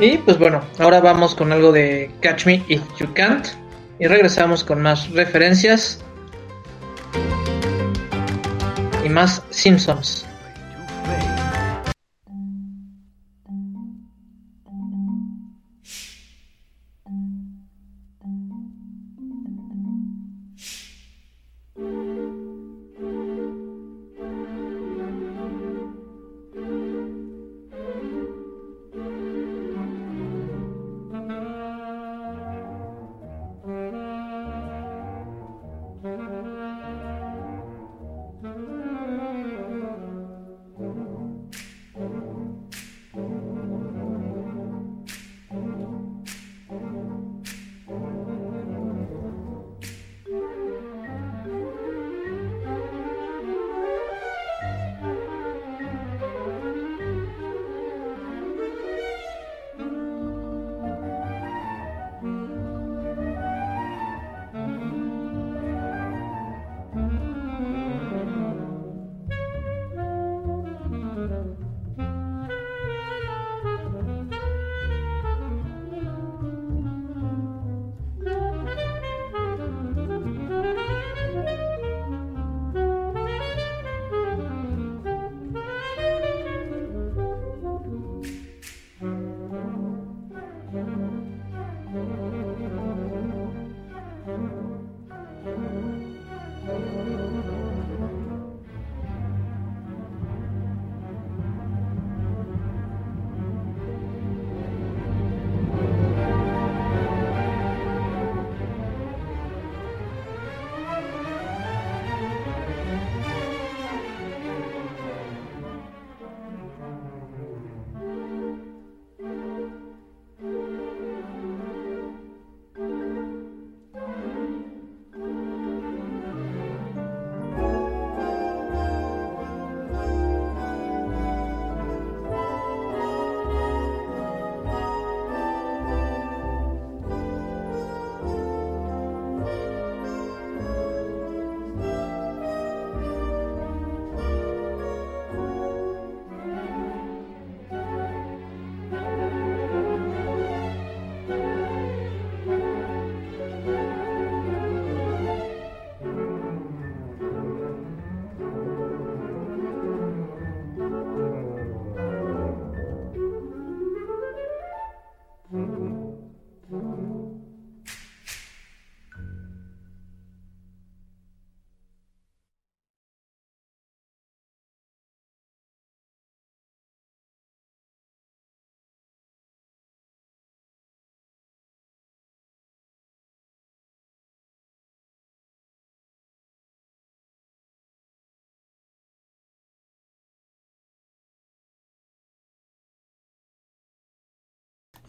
[0.00, 3.46] Y pues bueno, ahora vamos con algo de Catch Me If You Can't
[3.98, 6.02] y regresamos con más referencias
[9.04, 10.26] y más Simpsons.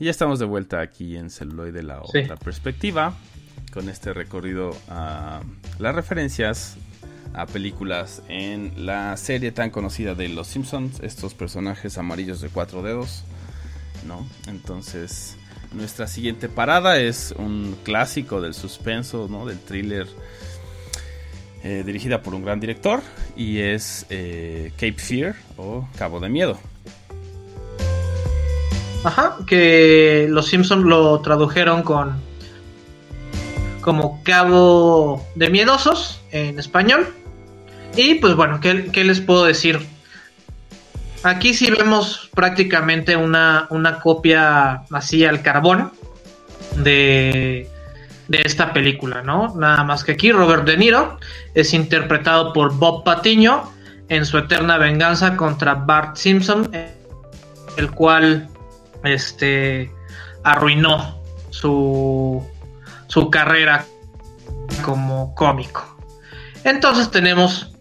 [0.04, 3.16] Y ya estamos de vuelta aquí en Celuloide de la otra perspectiva,
[3.72, 5.40] con este recorrido a
[5.80, 6.76] las referencias
[7.34, 12.84] a películas en la serie tan conocida de Los Simpsons, estos personajes amarillos de cuatro
[12.84, 13.24] dedos,
[14.06, 14.28] ¿no?
[14.48, 15.38] Entonces,
[15.72, 19.46] nuestra siguiente parada es un clásico del suspenso, ¿no?
[19.46, 20.08] Del thriller
[21.64, 23.02] eh, dirigida por un gran director
[23.38, 26.60] y es eh, Cape Fear o Cabo de Miedo.
[29.04, 32.22] Ajá, que los Simpsons lo tradujeron con
[33.82, 37.14] como Cabo de Miedosos en español.
[37.96, 39.80] Y pues bueno, ¿qué, les puedo decir?
[41.24, 45.92] Aquí sí vemos prácticamente una, una copia así al carbón
[46.78, 47.70] de,
[48.28, 49.54] de esta película, ¿no?
[49.56, 51.20] Nada más que aquí Robert De Niro
[51.54, 53.72] es interpretado por Bob Patiño
[54.10, 56.70] en su eterna venganza contra Bart Simpson,
[57.78, 58.50] el cual
[59.04, 59.92] este,
[60.44, 62.46] arruinó su,
[63.08, 63.86] su carrera
[64.84, 65.98] como cómico.
[66.64, 67.72] Entonces tenemos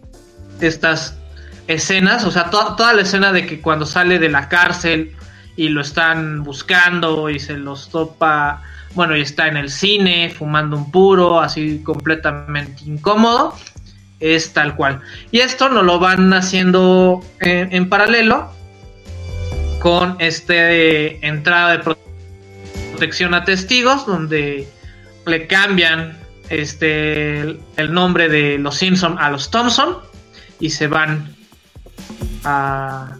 [0.59, 1.17] estas
[1.67, 5.15] escenas, o sea, toda la escena de que cuando sale de la cárcel
[5.55, 8.61] y lo están buscando y se los topa,
[8.93, 13.55] bueno, y está en el cine fumando un puro, así completamente incómodo,
[14.19, 15.01] es tal cual.
[15.31, 18.51] Y esto nos lo van haciendo en paralelo
[19.83, 21.95] con este entrada de
[22.93, 24.65] protección a testigos donde
[25.25, 26.17] le cambian
[26.47, 29.97] este el nombre de los Simpson a los Thompson
[30.61, 31.35] y se van
[32.45, 33.17] a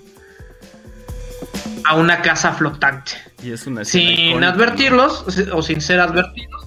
[1.86, 3.12] a una casa flotante.
[3.44, 6.66] Y es una sin advertirlos o sin ser advertidos.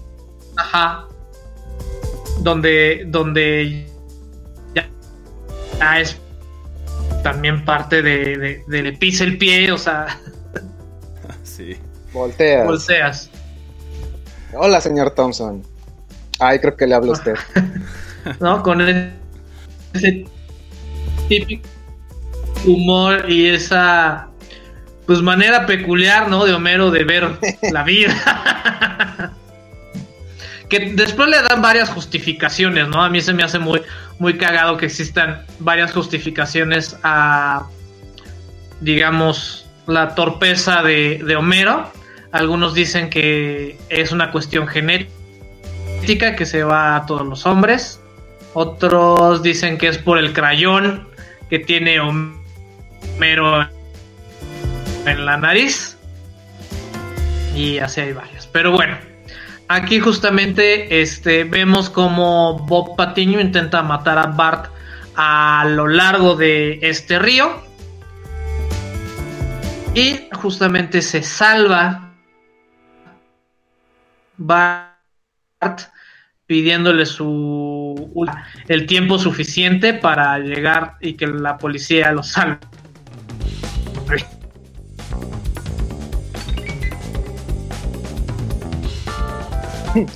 [0.58, 1.06] Ajá.
[2.40, 3.90] Donde donde
[4.74, 4.90] ya,
[5.80, 6.20] ya es
[7.22, 10.06] también parte de, de, le pise el pie, o sea.
[11.42, 11.76] Sí.
[12.12, 12.66] Volteas.
[12.66, 13.30] Volteas.
[14.52, 15.62] Hola, señor Thompson.
[16.38, 17.34] Ay, creo que le habla usted.
[18.40, 18.62] ¿No?
[18.62, 20.26] Con ese
[21.28, 21.66] típico
[22.66, 24.28] humor y esa
[25.06, 26.44] pues manera peculiar, ¿no?
[26.44, 27.38] De Homero de ver
[27.72, 29.32] la vida.
[30.68, 33.02] que después le dan varias justificaciones, ¿no?
[33.02, 33.82] A mí se me hace muy,
[34.18, 37.68] muy cagado que existan varias justificaciones a,
[38.80, 41.90] digamos, la torpeza de, de Homero.
[42.32, 48.00] Algunos dicen que es una cuestión genética que se va a todos los hombres.
[48.54, 51.08] Otros dicen que es por el crayón
[51.48, 53.68] que tiene Homero
[55.06, 55.96] en la nariz.
[57.54, 58.46] Y así hay varios.
[58.48, 58.96] Pero bueno,
[59.68, 64.70] Aquí justamente este, vemos como Bob Patiño intenta matar a Bart
[65.16, 67.64] a lo largo de este río.
[69.94, 72.12] Y justamente se salva
[74.36, 75.80] Bart
[76.46, 78.12] pidiéndole su
[78.68, 82.58] el tiempo suficiente para llegar y que la policía lo salve.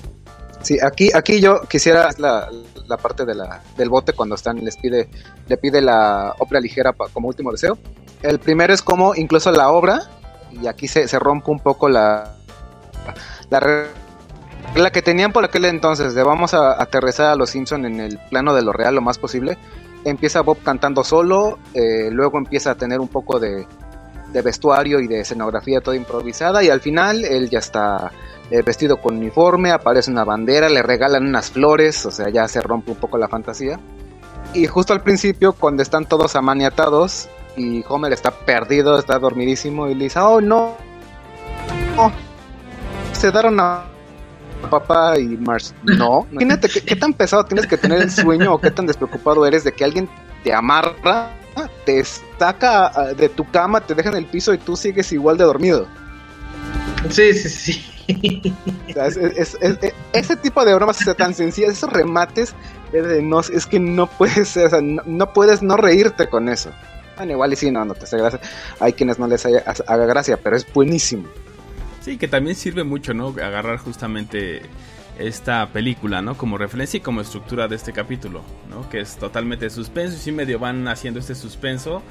[0.62, 2.50] Sí, aquí, aquí yo quisiera la,
[2.86, 5.08] la parte de la, del bote cuando están les pide
[5.48, 7.78] le pide la obra ligera como último deseo.
[8.22, 10.02] El primero es como incluso la obra
[10.50, 12.34] y aquí se, se rompe un poco la
[13.48, 13.86] la
[14.76, 18.18] la que tenían por aquel entonces de vamos a aterrizar a los Simpson en el
[18.28, 19.56] plano de lo real lo más posible.
[20.04, 23.66] Empieza Bob cantando solo, eh, luego empieza a tener un poco de,
[24.32, 28.10] de vestuario y de escenografía toda improvisada y al final él ya está
[28.50, 32.60] eh, vestido con uniforme, aparece una bandera, le regalan unas flores, o sea, ya se
[32.60, 33.78] rompe un poco la fantasía.
[34.54, 39.94] Y justo al principio, cuando están todos amaniatados y Homer está perdido, está dormidísimo y
[39.94, 40.76] le dice, oh no,
[43.12, 43.84] se daron a
[44.68, 45.74] papá y Mars.
[45.84, 49.46] No, imagínate qué, qué tan pesado tienes que tener el sueño o qué tan despreocupado
[49.46, 50.08] eres de que alguien
[50.42, 51.30] te amarra,
[51.84, 55.36] te saca ah, de tu cama, te deja en el piso y tú sigues igual
[55.36, 55.86] de dormido.
[57.10, 57.86] Sí, sí, sí.
[60.12, 62.54] Ese tipo de bromas o tan sencillas, esos remates,
[62.92, 66.70] es que no puedes, o no, puedes no reírte con eso.
[67.16, 68.40] Bueno, igual y sí, no, no te hace gracia.
[68.80, 71.28] Hay quienes no les haga gracia, pero es buenísimo.
[72.00, 73.28] Sí, que también sirve mucho, ¿no?
[73.28, 74.62] Agarrar justamente
[75.18, 76.36] esta película, ¿no?
[76.38, 78.88] Como referencia y como estructura de este capítulo, ¿no?
[78.88, 82.02] Que es totalmente suspenso y sí medio van haciendo este suspenso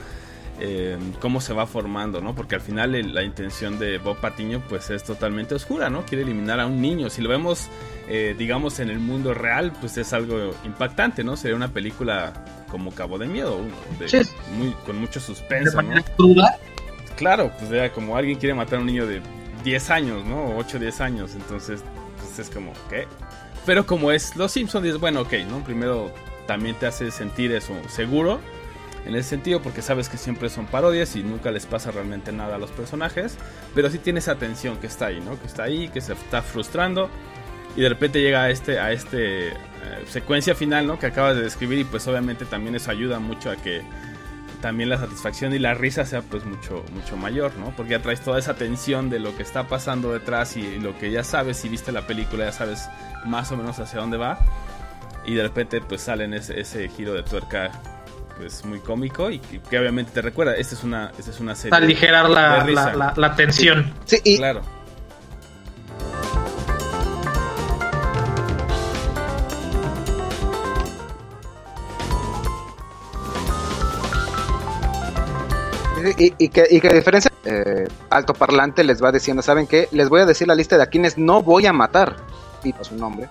[0.62, 2.36] Em, cómo se va formando, ¿no?
[2.36, 6.06] Porque al final la intención de Bob Patiño pues es totalmente oscura, ¿no?
[6.06, 7.10] Quiere eliminar a un niño.
[7.10, 7.70] Si lo vemos,
[8.10, 11.38] eh, digamos, en el mundo real, pues es algo impactante, ¿no?
[11.38, 12.34] Sería una película
[12.70, 13.58] como Cabo de Miedo,
[14.86, 16.02] con mucho suspenso, ¿no?
[17.16, 19.22] Claro, pues como alguien quiere matar a un niño de
[19.64, 20.58] 10 años, ¿no?
[20.58, 21.36] 8 o 10 años.
[21.36, 21.82] Entonces,
[22.18, 23.08] pues es como, ¿qué?
[23.66, 25.64] Pero como es Los Simpsons, es bueno, ok, ¿no?
[25.64, 26.12] Primero
[26.48, 28.42] también te hace sentir eso seguro.
[29.06, 32.56] En ese sentido, porque sabes que siempre son parodias y nunca les pasa realmente nada
[32.56, 33.38] a los personajes.
[33.74, 35.40] Pero sí tienes atención que está ahí, ¿no?
[35.40, 37.10] Que está ahí, que se está frustrando.
[37.76, 39.54] Y de repente llega a este, a este eh,
[40.08, 41.00] secuencia final, ¿no?
[41.00, 41.80] Que acabas de describir.
[41.80, 43.82] Y pues obviamente también eso ayuda mucho a que
[44.62, 47.72] también la satisfacción y la risa sea pues mucho, mucho mayor, ¿no?
[47.76, 51.12] Porque ya traes toda esa tensión de lo que está pasando detrás y, lo que
[51.12, 52.90] ya sabes, si viste la película ya sabes
[53.26, 54.40] más o menos hacia dónde va.
[55.26, 57.72] Y de repente pues sale en ese, ese giro de tuerca
[58.40, 61.76] pues muy cómico y que, obviamente te recuerda, esta es una, esta es una serie.
[61.76, 63.94] Aligerar la, la, la, tensión.
[64.06, 64.62] Sí, y, claro.
[76.18, 79.90] Y, que, y que a diferencia, eh, alto parlante les va diciendo, ¿saben qué?
[79.92, 82.16] Les voy a decir la lista de a quienes no voy a matar.
[82.64, 83.28] Y su nombre.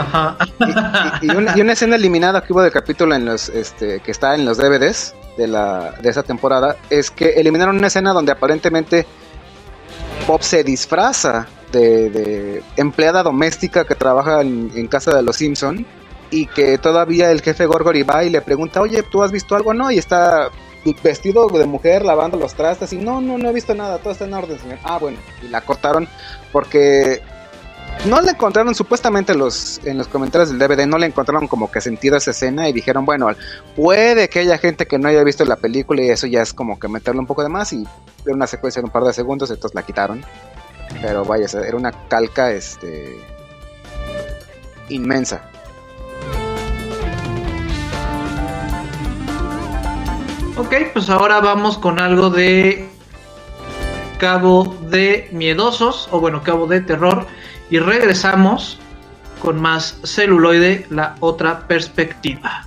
[0.00, 0.36] Ajá.
[1.22, 4.58] Y, una, escena eliminada que hubo del capítulo en los, este, que está en los
[4.58, 9.06] DVDs de, la, de esa temporada es que eliminaron una escena donde aparentemente
[10.26, 15.86] Bob se disfraza de, empleada doméstica que trabaja en, en casa de los Simpson
[16.30, 19.72] y que todavía el jefe Gorgory va y le pregunta, oye, ¿tú has visto algo?
[19.72, 20.50] No, y está
[21.02, 24.24] vestido de mujer lavando los trastes y no, no, no he visto nada, todo está
[24.24, 24.78] en orden, señor.
[24.84, 26.08] Ah, bueno, y la cortaron
[26.52, 27.22] porque
[28.04, 31.80] no le encontraron supuestamente los en los comentarios del DVD no le encontraron como que
[31.80, 33.28] sentido esa escena y dijeron bueno
[33.74, 36.78] puede que haya gente que no haya visto la película y eso ya es como
[36.78, 37.84] que meterle un poco de más y
[38.24, 40.24] era una secuencia de un par de segundos entonces la quitaron
[41.02, 43.18] pero vaya era una calca este
[44.88, 45.42] inmensa.
[50.56, 52.88] Ok, pues ahora vamos con algo de
[54.18, 57.26] Cabo de Miedosos, o bueno, Cabo de Terror,
[57.70, 58.78] y regresamos
[59.40, 62.65] con más celuloide, la otra perspectiva.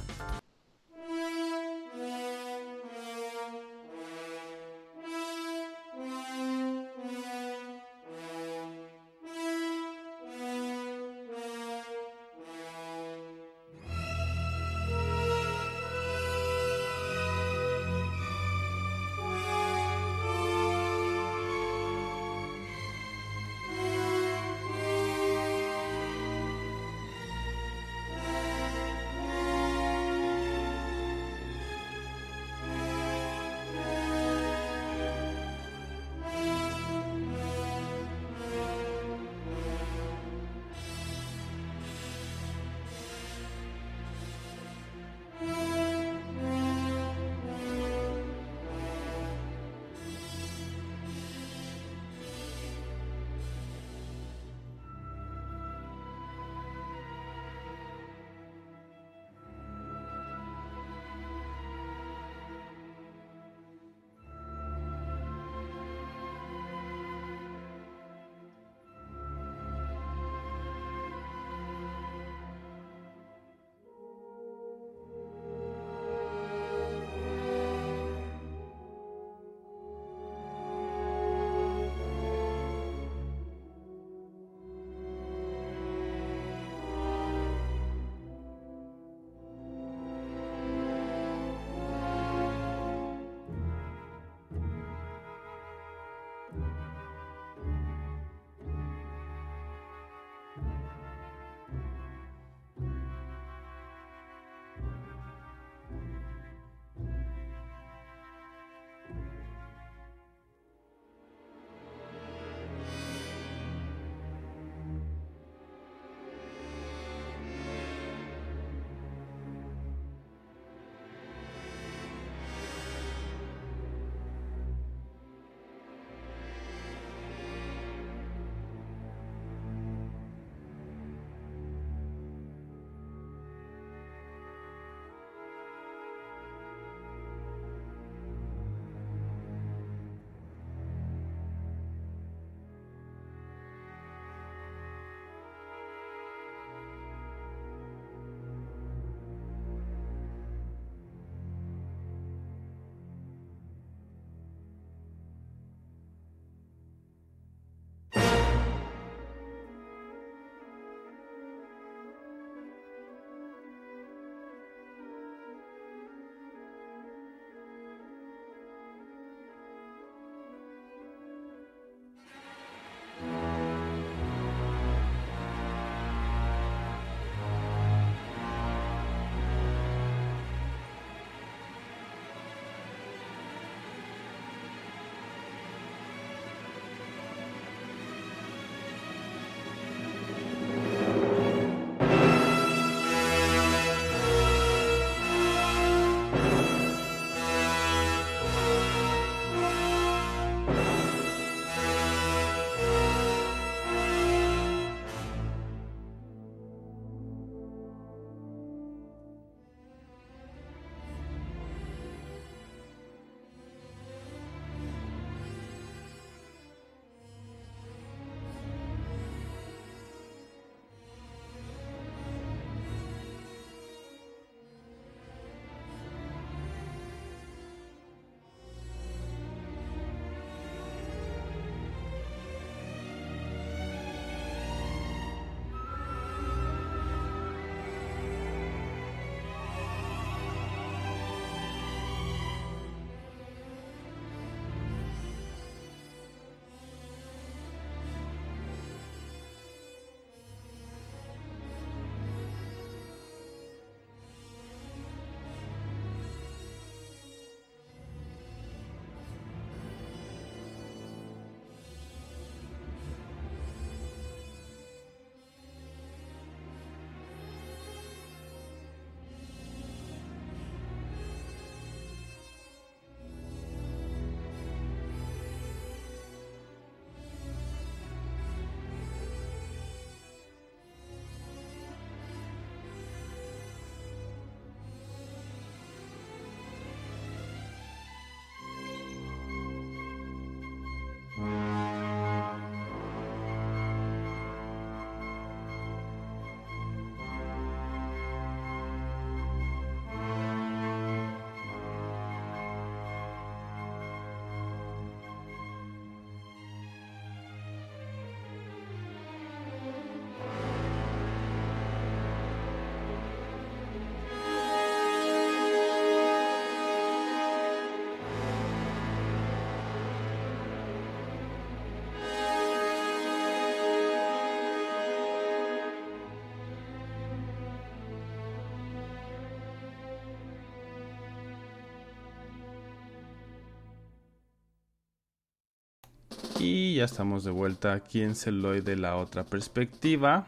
[336.69, 340.45] Ya estamos de vuelta aquí en Celoy de la otra perspectiva.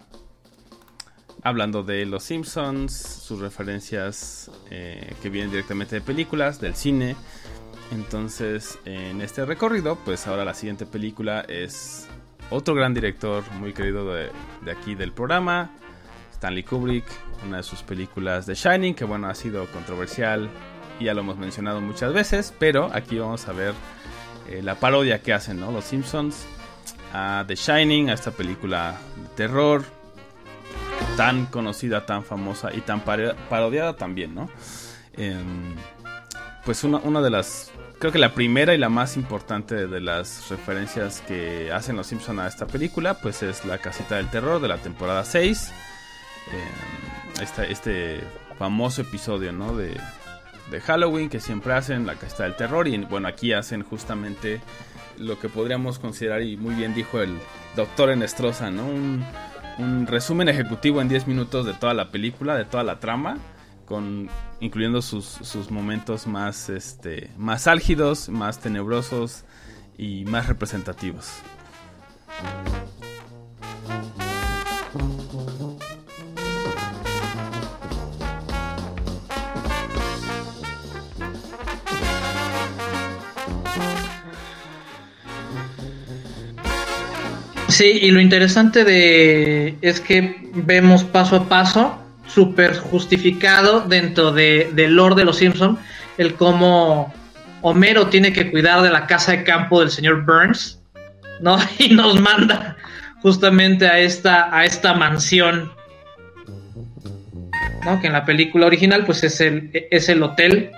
[1.43, 7.15] Hablando de Los Simpsons, sus referencias eh, que vienen directamente de películas, del cine.
[7.91, 12.07] Entonces, en este recorrido, pues ahora la siguiente película es
[12.49, 14.30] otro gran director muy querido de,
[14.63, 15.72] de aquí del programa,
[16.34, 17.05] Stanley Kubrick,
[17.47, 20.49] una de sus películas The Shining, que bueno, ha sido controversial
[20.99, 23.74] y ya lo hemos mencionado muchas veces, pero aquí vamos a ver
[24.49, 25.71] eh, la parodia que hacen, ¿no?
[25.71, 26.45] Los Simpsons
[27.13, 29.83] a The Shining, a esta película de terror
[31.17, 34.49] tan conocida, tan famosa y tan parodiada también, ¿no?
[35.13, 35.75] Em,
[36.63, 40.49] pues una, una, de las, creo que la primera y la más importante de las
[40.49, 44.67] referencias que hacen los Simpsons a esta película, pues es la casita del terror de
[44.67, 45.71] la temporada 6.
[46.51, 48.23] Em, este
[48.57, 49.75] famoso episodio, ¿no?
[49.75, 49.99] De,
[50.72, 54.61] de Halloween que siempre hacen, la casta del terror, y bueno, aquí hacen justamente
[55.17, 57.38] lo que podríamos considerar, y muy bien dijo el
[57.76, 58.88] doctor Enestrosa, ¿no?
[58.88, 59.24] Un,
[60.07, 63.38] resumen ejecutivo en 10 minutos de toda la película, de toda la trama,
[63.86, 69.43] con, incluyendo sus, sus momentos más, este, más álgidos, más tenebrosos
[69.97, 71.32] y más representativos.
[87.72, 91.97] Sí, y lo interesante de es que vemos paso a paso,
[92.28, 95.80] súper justificado dentro de, del lore de los Simpson,
[96.17, 97.13] el cómo
[97.61, 100.82] Homero tiene que cuidar de la casa de campo del señor Burns,
[101.39, 101.57] ¿no?
[101.80, 102.76] Y nos manda
[103.22, 105.72] justamente a esta, a esta mansión,
[107.86, 108.01] ¿no?
[108.01, 110.72] Que en la película original, pues es el, es el hotel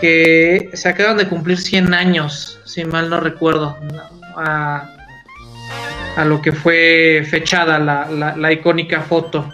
[0.00, 3.76] que se acaban de cumplir 100 años, si mal no recuerdo.
[4.34, 4.93] A,
[6.16, 9.48] a lo que fue fechada la, la, icónica foto.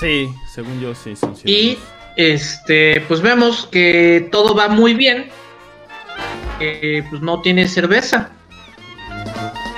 [0.00, 1.14] Sí, según yo sí.
[1.44, 1.78] y
[2.16, 5.28] este, pues vemos que todo va muy bien.
[6.58, 8.30] pues no tiene cerveza.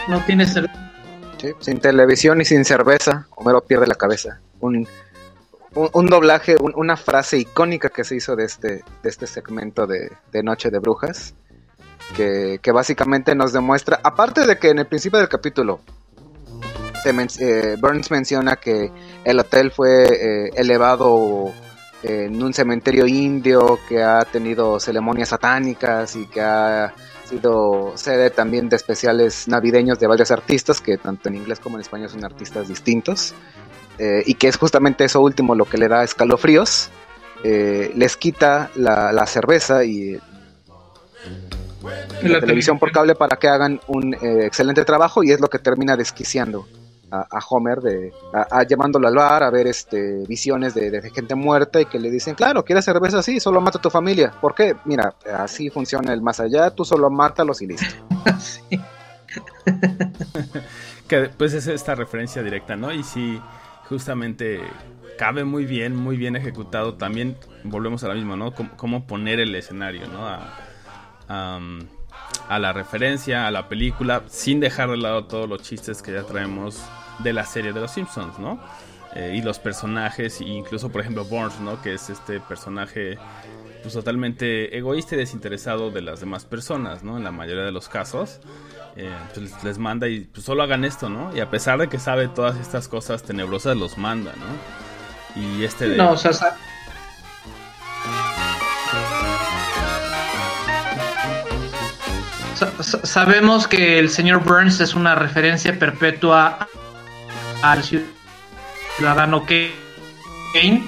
[0.08, 0.92] No tiene cerveza.
[1.60, 4.40] sin televisión y sin cerveza, Homero pierde la cabeza.
[4.60, 4.86] Un,
[5.74, 8.68] un, doblaje, una frase icónica que se hizo de este,
[9.02, 11.34] de este segmento de, de Noche de Brujas
[12.12, 15.80] que, básicamente nos demuestra, aparte de que en el principio del capítulo
[17.04, 18.92] eh, Burns menciona que
[19.24, 21.52] el hotel fue eh, elevado
[22.04, 26.92] en un cementerio indio que ha tenido ceremonias satánicas y que ha
[27.24, 31.82] sido sede también de especiales navideños de varios artistas que tanto en inglés como en
[31.82, 33.34] español son artistas distintos
[33.98, 36.90] eh, y que es justamente eso último lo que le da escalofríos
[37.44, 40.16] les quita la, la cerveza y
[42.22, 45.58] la, televisión por cable para que hagan un eh, excelente trabajo y es lo que
[45.58, 46.66] termina desquiciando
[47.12, 51.84] a, Homer de a, llevándolo al bar a ver este visiones de, gente muerta y
[51.84, 54.76] que le dicen claro quieres cerveza así solo mata a tu familia ¿por qué?
[54.86, 57.94] mira así funciona el más allá tú solo mátalos y listo
[61.08, 62.92] que pues es esta referencia directa ¿no?
[62.92, 63.40] y si
[63.88, 64.60] justamente
[65.18, 68.54] cabe muy bien muy bien ejecutado también volvemos a lo mismo ¿no?
[68.54, 70.26] cómo, poner el escenario ¿no?
[70.26, 70.54] a
[72.58, 76.82] la referencia, a la película, sin dejar de lado todos los chistes que ya traemos
[77.20, 78.60] de la serie de los Simpsons, ¿no?
[79.14, 81.80] Eh, y los personajes, incluso por ejemplo Burns, ¿no?
[81.82, 83.18] Que es este personaje
[83.82, 87.18] pues totalmente egoísta y desinteresado de las demás personas, ¿no?
[87.18, 88.40] En la mayoría de los casos.
[88.96, 91.34] Eh, pues les manda y pues solo hagan esto, ¿no?
[91.36, 95.40] Y a pesar de que sabe todas estas cosas tenebrosas, los manda, ¿no?
[95.42, 95.96] Y este de...
[95.96, 96.32] No, o sea,
[102.82, 106.68] sabemos que el señor Burns es una referencia perpetua
[107.62, 110.84] al ciudadano Kane.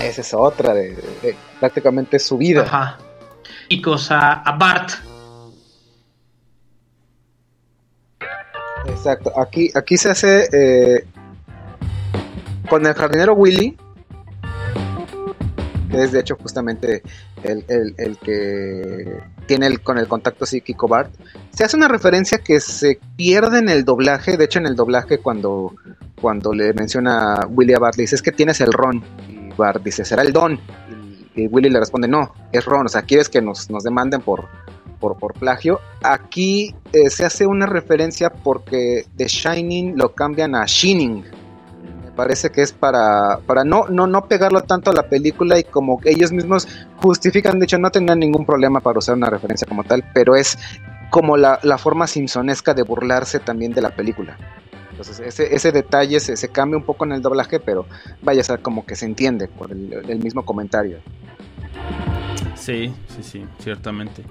[0.00, 2.62] Esa es otra de, prácticamente su vida.
[2.62, 2.98] Ajá.
[3.68, 4.92] Y cosa a Bart.
[8.88, 9.32] Exacto.
[9.38, 11.06] Aquí, aquí se hace eh,
[12.68, 13.76] con el jardinero Willy
[15.96, 17.02] es de hecho justamente
[17.42, 17.64] el,
[18.22, 21.12] que tiene el, con el contacto psíquico Bart,
[21.50, 25.18] se hace una referencia que se pierde en el doblaje, de hecho en el doblaje
[25.18, 25.74] cuando,
[26.20, 29.82] cuando le menciona Willy a Bart, le dice es que tienes el ron, y Bart
[29.82, 30.58] dice, será el don,
[31.34, 34.48] y, Willy le responde, no, es ron, o sea, quieres que nos, nos demanden por,
[34.98, 35.80] por, por, plagio.
[36.02, 41.24] Aquí eh, se hace una referencia porque The Shining lo cambian a Shining
[42.16, 46.00] parece que es para, para no, no, no pegarlo tanto a la película y como
[46.04, 50.02] ellos mismos justifican, de hecho no tenían ningún problema para usar una referencia como tal,
[50.14, 50.58] pero es
[51.10, 54.36] como la, la forma simpsonesca de burlarse también de la película.
[54.90, 57.86] Entonces ese, ese detalle se, se, cambia un poco en el doblaje, pero
[58.22, 60.98] vaya a ser como que se entiende por el mismo comentario.
[62.54, 64.22] Sí, sí, sí, ciertamente.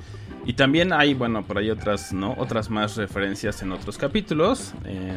[0.45, 2.35] Y también hay, bueno, por ahí otras, ¿no?
[2.37, 4.73] Otras más referencias en otros capítulos.
[4.85, 5.11] Eh,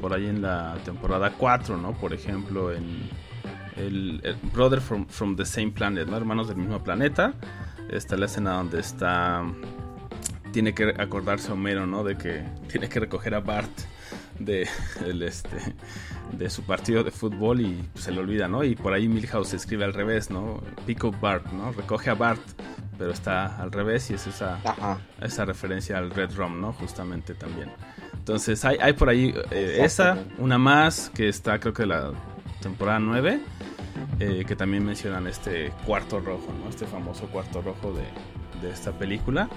[0.00, 1.92] por ahí en la temporada 4, ¿no?
[1.94, 3.10] Por ejemplo, en
[3.76, 6.16] el, el, Brother from, from the Same Planet, ¿no?
[6.16, 7.34] Hermanos del mismo planeta.
[7.90, 9.42] Está la escena donde está...
[10.52, 12.04] Tiene que acordarse Homero, ¿no?
[12.04, 13.70] De que tiene que recoger a Bart
[14.38, 14.68] de,
[15.06, 15.56] el, este,
[16.32, 18.64] de su partido de fútbol y se le olvida, ¿no?
[18.64, 20.62] Y por ahí Milhouse escribe al revés, ¿no?
[20.86, 21.72] Pick up Bart, ¿no?
[21.72, 22.40] Recoge a Bart,
[22.98, 24.58] pero está al revés y es esa,
[25.20, 26.72] esa referencia al Red Rum, ¿no?
[26.72, 27.70] Justamente también.
[28.14, 32.12] Entonces hay, hay por ahí eh, esa, una más que está creo que la
[32.60, 33.40] temporada 9,
[34.20, 36.68] eh, que también mencionan este cuarto rojo, ¿no?
[36.68, 38.04] Este famoso cuarto rojo de,
[38.60, 39.48] de esta película.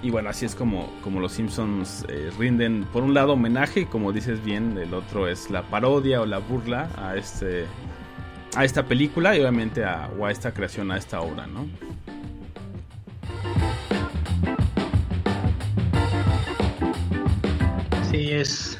[0.00, 3.84] Y bueno, así es como, como los Simpsons eh, rinden, por un lado, homenaje, y
[3.84, 7.66] como dices bien, el otro es la parodia o la burla a, este,
[8.54, 11.66] a esta película y obviamente a, a esta creación, a esta obra, ¿no?
[18.08, 18.78] Sí, es,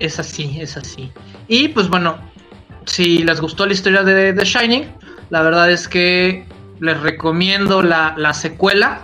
[0.00, 1.12] es así, es así.
[1.46, 2.18] Y pues bueno,
[2.86, 4.84] si les gustó la historia de The Shining,
[5.30, 6.44] la verdad es que
[6.80, 9.02] les recomiendo la, la secuela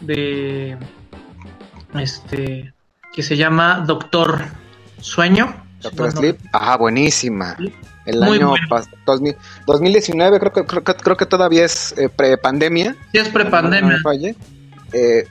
[0.00, 0.76] de
[1.98, 2.72] este
[3.12, 4.44] que se llama Doctor
[5.00, 5.64] Sueño.
[5.80, 7.56] Doctor Sleep, ah, buenísima.
[8.04, 8.66] El Muy año bueno.
[9.04, 9.36] 2000,
[9.66, 12.94] 2019, creo que, creo, que, creo que todavía es eh, pre-pandemia.
[13.12, 13.98] Sí, es pre-pandemia.
[14.04, 14.12] No
[14.92, 15.26] eh,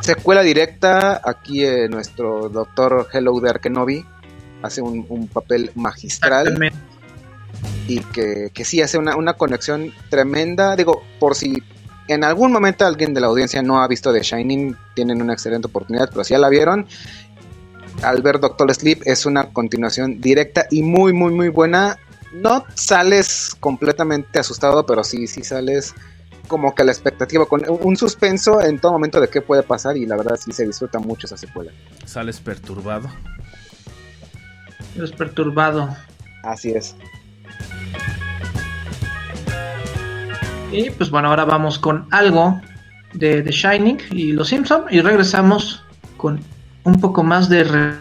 [0.00, 4.04] secuela directa, aquí eh, nuestro doctor Hello de Arkenobi
[4.62, 6.72] hace un, un papel magistral.
[7.88, 10.74] Y que, que sí hace una, una conexión tremenda.
[10.76, 11.62] Digo, por si
[12.08, 15.66] en algún momento alguien de la audiencia no ha visto The Shining, tienen una excelente
[15.66, 16.86] oportunidad, pero si ya la vieron,
[18.02, 21.98] al ver Doctor Sleep es una continuación directa y muy, muy, muy buena.
[22.32, 25.94] No sales completamente asustado, pero sí, sí sales
[26.48, 30.06] como que la expectativa, con un suspenso en todo momento de qué puede pasar y
[30.06, 31.72] la verdad sí se disfruta mucho esa secuela.
[32.04, 33.10] Sales perturbado.
[34.94, 35.96] Sales perturbado.
[36.42, 36.94] Así es.
[40.72, 42.60] Y pues bueno, ahora vamos con algo
[43.12, 45.82] de The Shining y Los Simpson y regresamos
[46.16, 46.40] con
[46.84, 47.94] un poco más de re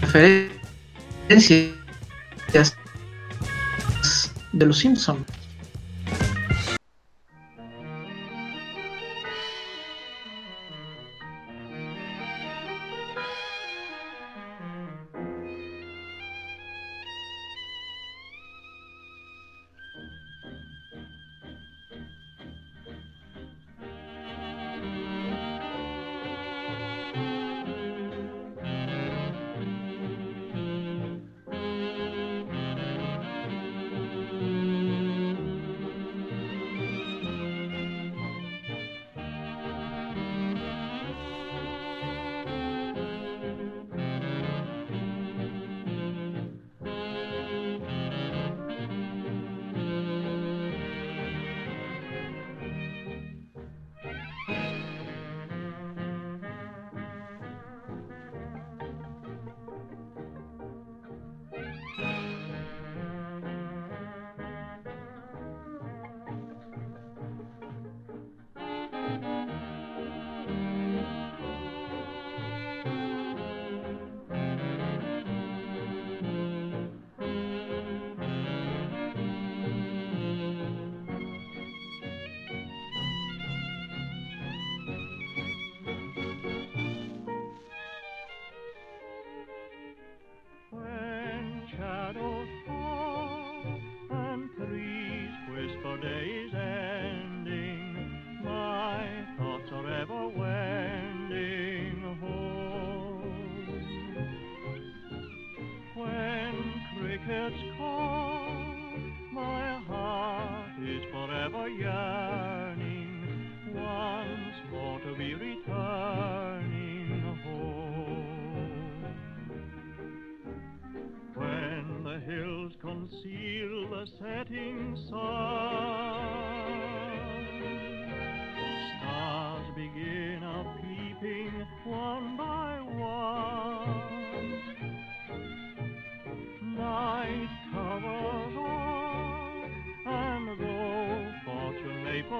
[0.00, 1.74] referencias
[4.52, 5.24] de Los Simpson.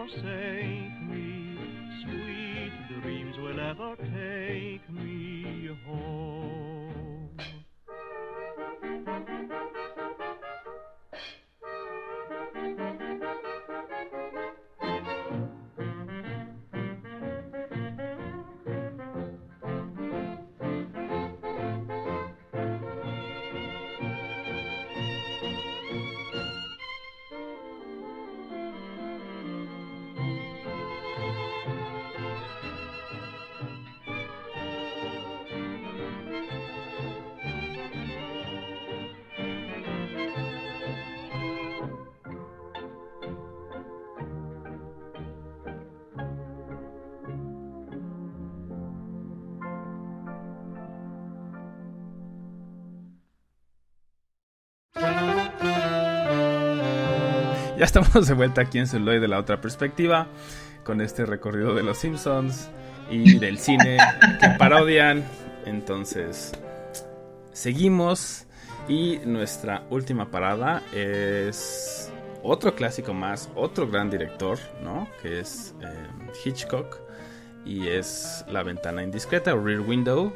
[0.08, 0.93] say
[57.84, 60.26] Ya estamos de vuelta aquí en Celuloid de la otra perspectiva,
[60.84, 62.70] con este recorrido de los Simpsons
[63.10, 63.98] y del cine
[64.40, 65.22] que parodian.
[65.66, 66.52] Entonces,
[67.52, 68.46] seguimos
[68.88, 72.10] y nuestra última parada es
[72.42, 75.06] otro clásico más, otro gran director, ¿no?
[75.20, 76.08] Que es eh,
[76.42, 76.96] Hitchcock
[77.66, 80.32] y es La ventana indiscreta o Rear Window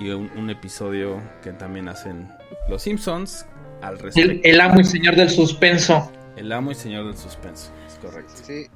[0.00, 2.28] y un, un episodio que también hacen
[2.68, 3.46] los Simpsons
[3.82, 4.32] al respecto.
[4.32, 6.10] El, el amo y señor del suspenso.
[6.38, 8.32] El amo y señor del suspenso, es correcto.
[8.44, 8.70] Sí.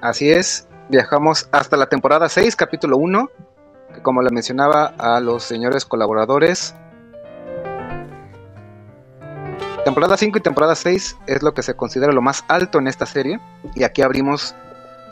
[0.00, 3.28] Así es, viajamos hasta la temporada 6, capítulo 1,
[3.92, 6.74] que como le mencionaba a los señores colaboradores,
[9.84, 13.04] temporada 5 y temporada 6 es lo que se considera lo más alto en esta
[13.04, 13.40] serie,
[13.74, 14.54] y aquí abrimos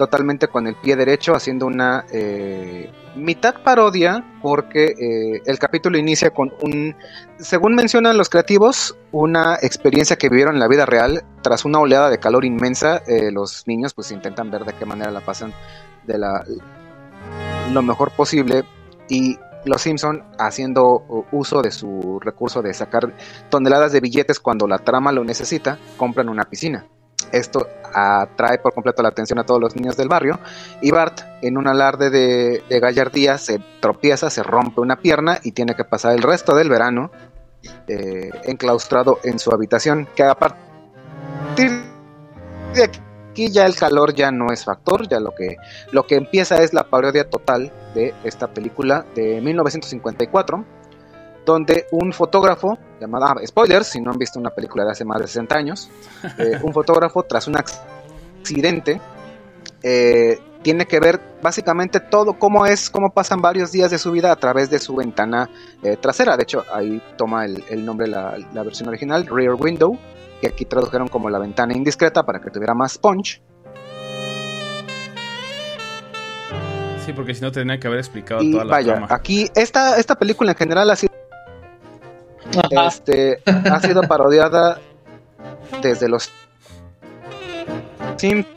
[0.02, 6.30] totalmente con el pie derecho, haciendo una eh, mitad parodia, porque eh, el capítulo inicia
[6.30, 6.96] con un,
[7.38, 12.10] según mencionan los creativos, una experiencia que vivieron en la vida real tras una oleada
[12.10, 13.00] de calor inmensa.
[13.06, 15.54] eh, los niños pues intentan ver de qué manera la pasan
[16.04, 16.44] de la
[17.72, 18.64] lo mejor posible
[19.08, 23.14] y los Simpson haciendo uso de su recurso de sacar
[23.50, 26.86] toneladas de billetes cuando la trama lo necesita, compran una piscina.
[27.32, 30.38] Esto atrae por completo la atención a todos los niños del barrio
[30.80, 35.74] y Bart en un alarde de, gallardía se tropieza, se rompe una pierna y tiene
[35.74, 37.10] que pasar el resto del verano
[37.88, 41.82] eh, enclaustrado en su habitación que a partir
[42.74, 45.56] de aquí ya el calor ya no es factor, ya lo que,
[45.90, 50.64] lo que empieza es la parodia total de esta película de 1954
[51.44, 55.20] donde un fotógrafo llamado, ah, spoilers, si no han visto una película de hace más
[55.20, 55.90] de 60 años,
[56.38, 59.00] eh, un fotógrafo tras un accidente
[59.82, 64.30] eh, tiene que ver básicamente todo cómo es, cómo pasan varios días de su vida
[64.30, 65.50] a través de su ventana
[65.82, 66.36] eh, trasera.
[66.36, 69.98] De hecho, ahí toma el, el nombre la, la, versión original, Rear Window,
[70.40, 73.42] que aquí tradujeron como la ventana indiscreta para que tuviera más punch.
[77.04, 79.08] Sí, porque si no tendría que haber explicado y toda la vaya, trama.
[79.10, 81.12] aquí esta, esta película en general ha sido
[82.50, 82.86] Ajá.
[82.88, 84.78] este, ha sido parodiada
[85.82, 86.30] desde los
[88.16, 88.48] Simpsons,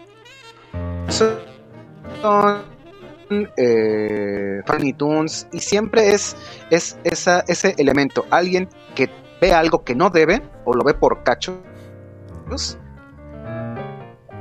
[3.57, 6.35] eh, Funny Tunes, y siempre es,
[6.69, 9.09] es esa, ese elemento, alguien que
[9.41, 11.55] ve algo que no debe, o lo ve por cachos,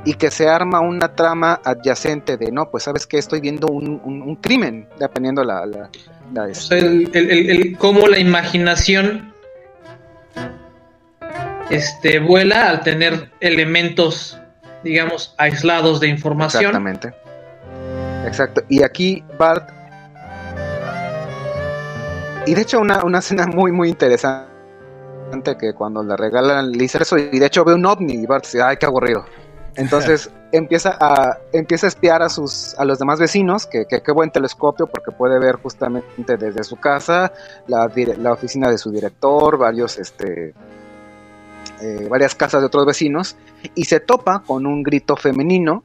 [0.03, 3.99] y que se arma una trama adyacente de, no, pues sabes que estoy viendo un,
[4.03, 5.65] un- un crimen, dependiendo la...
[5.65, 5.89] la,
[6.33, 9.33] la- O sea, el, el- el- el- cómo la imaginación
[11.69, 14.37] este, vuela al tener elementos,
[14.83, 16.65] digamos, aislados de información.
[16.65, 17.13] Exactamente.
[18.25, 18.63] Exacto.
[18.69, 19.69] Y aquí Bart.
[22.45, 24.55] Y de hecho, una, una escena muy, muy interesante
[25.59, 28.45] que cuando le regalan, le dice eso, y de hecho ve un ovni, y Bart
[28.45, 29.25] dice, ay, qué aburrido.
[29.75, 34.11] Entonces empieza a, empieza a espiar a sus, a los demás vecinos, que, que qué
[34.11, 37.33] buen telescopio, porque puede ver justamente desde su casa,
[37.67, 40.53] la, la oficina de su director, varios, este,
[41.81, 43.35] eh, varias casas de otros vecinos,
[43.75, 45.83] y se topa con un grito femenino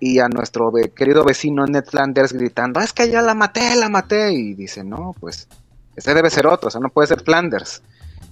[0.00, 4.32] y a nuestro querido vecino Ned Flanders gritando, es que ya la maté, la maté,
[4.32, 5.48] y dice, no, pues
[5.96, 7.82] ese debe ser otro, o sea, no puede ser Flanders.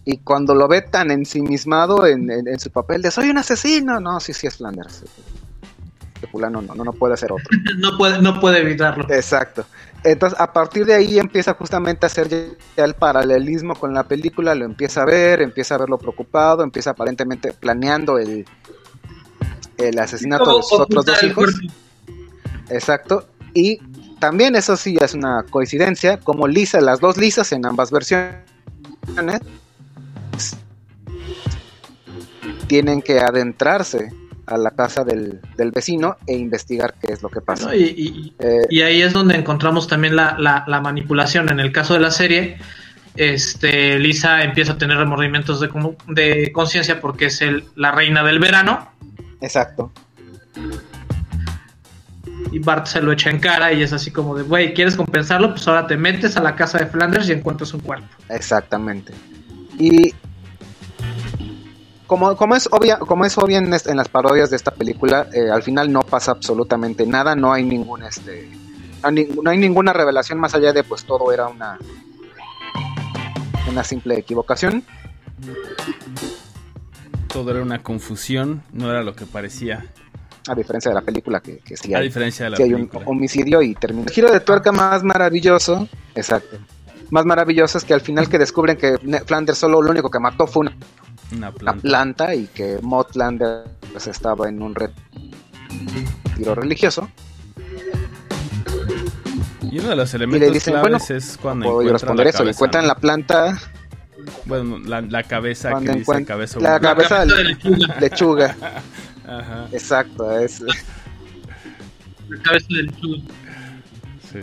[0.05, 4.01] Y cuando lo ve tan ensimismado en, en- en su papel de soy un asesino,
[4.01, 5.05] no, sí, sí es Flanders.
[6.23, 7.45] Este fulano no, no, no puede ser otro.
[7.79, 9.05] No puede, no puede evitarlo.
[9.11, 9.65] Exacto.
[10.05, 14.55] Entonces, a partir de ahí empieza justamente a hacer ya- el paralelismo con la película,
[14.55, 18.45] lo empieza a ver, empieza a verlo preocupado, empieza aparentemente planeando el,
[19.79, 21.51] el asesinato de sus otros dos hijos.
[22.71, 23.27] Exacto.
[23.53, 23.79] Y
[24.21, 28.37] también eso sí es una coincidencia, como Lisa, las dos Lisas en ambas versiones
[32.69, 34.13] tienen que adentrarse
[34.47, 37.67] a la casa del, del vecino e investigar qué es lo que pasa.
[37.69, 37.75] ¿no?
[37.75, 41.49] Y, y- Eh, y ahí es donde encontramos también la, la- la manipulación.
[41.49, 42.57] En el caso de la serie,
[43.17, 45.69] este, Lisa empieza a tener remordimientos de,
[46.09, 48.89] de conciencia porque es el, la reina del verano
[49.41, 49.93] exacto.
[52.51, 55.51] y Bart se lo echa en cara y es así como de, güey, ¿quieres compensarlo?
[55.51, 58.07] Pues ahora te metes a la casa de Flanders y encuentras un cuerpo.
[58.29, 59.13] Exactamente.
[59.79, 60.15] Y
[62.13, 65.63] como, como es obvia, como es obvia en, las parodias de esta película, eh, al
[65.63, 68.51] final no pasa absolutamente nada, no hay ningún este
[69.03, 71.79] no hay, ninguna revelación más allá de pues todo era una
[73.67, 74.85] una simple equivocación.
[77.29, 79.87] Todo era una confusión, no era lo que parecía.
[80.49, 82.91] A diferencia de la película que, que sí A diferencia de la sí hay un
[83.07, 84.09] homicidio y termina.
[84.09, 86.59] El giro de tuerca más maravilloso, exacto.
[87.09, 90.47] Más maravilloso es que al final que descubren que Flanders solo lo único que mató
[90.47, 90.77] fue una
[91.33, 91.83] Una la planta.
[91.83, 97.09] planta y que Maud Flanders pues, estaba en un retiro religioso.
[99.61, 102.39] Y uno de los elementos dicen, claves bueno, es cuando encuentran responder la eso.
[102.39, 102.89] cabeza, encuentran ¿no?
[102.89, 103.59] la planta,
[104.45, 107.97] Bueno, la, la cabeza Cuando que dice cabeza la cabeza de de lechuga.
[108.01, 108.57] lechuga.
[109.25, 110.61] Ajá, Exacto, es,
[112.29, 113.23] La cabeza de lechuga.
[114.21, 114.39] sí.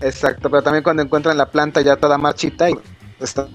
[0.00, 0.50] exacto.
[0.50, 2.74] Pero también cuando encuentran la planta ya toda marchita y
[3.20, 3.48] está,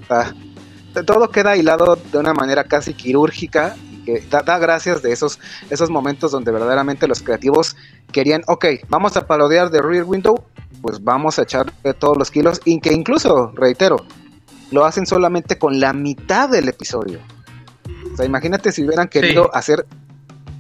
[1.01, 5.39] todo queda hilado de una manera casi quirúrgica y que da, da gracias de esos,
[5.71, 7.75] esos momentos donde verdaderamente los creativos
[8.11, 10.43] querían, ok, vamos a parodiar de Rear Window,
[10.81, 13.97] pues vamos a echarle todos los kilos y que incluso, reitero,
[14.71, 17.19] lo hacen solamente con la mitad del episodio.
[18.13, 19.49] O sea, imagínate si hubieran querido Sí.
[19.53, 19.85] hacer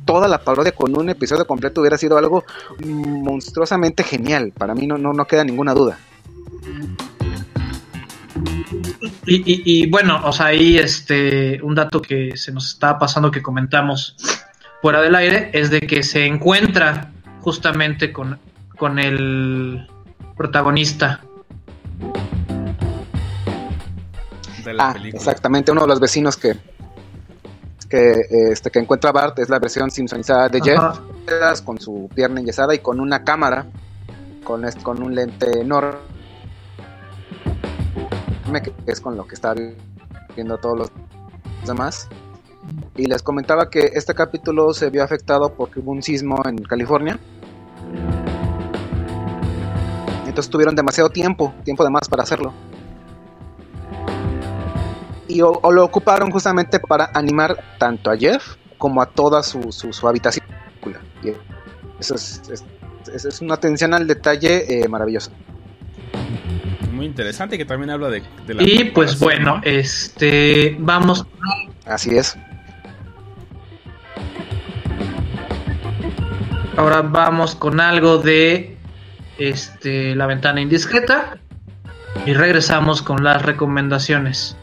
[0.05, 2.43] toda la parodia con un episodio completo, hubiera sido algo
[2.85, 4.51] monstruosamente genial.
[4.57, 5.97] Para mí no, no, no queda ninguna duda.
[9.25, 13.31] Y, y- y bueno, o sea, ahí este, un dato que se nos estaba pasando
[13.31, 14.15] que comentamos
[14.81, 17.11] fuera del aire es de que se encuentra
[17.41, 18.37] justamente con,
[18.77, 19.87] con el
[20.35, 21.21] protagonista.
[24.65, 25.19] De la Ah, película.
[25.19, 26.55] exactamente, uno de los vecinos que
[27.89, 30.99] que, este, que encuentra a Bart es la versión simpsonizada de Jeff, Ajá.
[31.63, 33.67] con su pierna enyesada y con una cámara,
[34.43, 35.99] con, est- con un lente enorme,
[38.61, 39.55] que es con lo que está
[40.35, 40.91] viendo a todos los
[41.65, 42.07] demás.
[42.95, 47.19] Y les comentaba que este capítulo se vio afectado porque hubo un sismo en California.
[50.27, 52.53] Entonces tuvieron demasiado tiempo, tiempo de más para hacerlo.
[55.27, 60.45] Y lo ocuparon justamente para animar tanto a Jeff como a toda su, su, habitación.
[61.23, 61.29] Y
[61.99, 62.63] eso es, es,
[63.13, 65.31] es- es una atención al detalle eh, maravillosa.
[66.93, 69.61] Muy interesante que también habla de, de la Y pues bueno, ¿no?
[69.63, 71.25] este vamos
[71.85, 72.37] Así es.
[76.77, 78.77] ahora vamos con algo de
[79.37, 81.37] este la ventana indiscreta
[82.25, 84.57] y regresamos con las recomendaciones.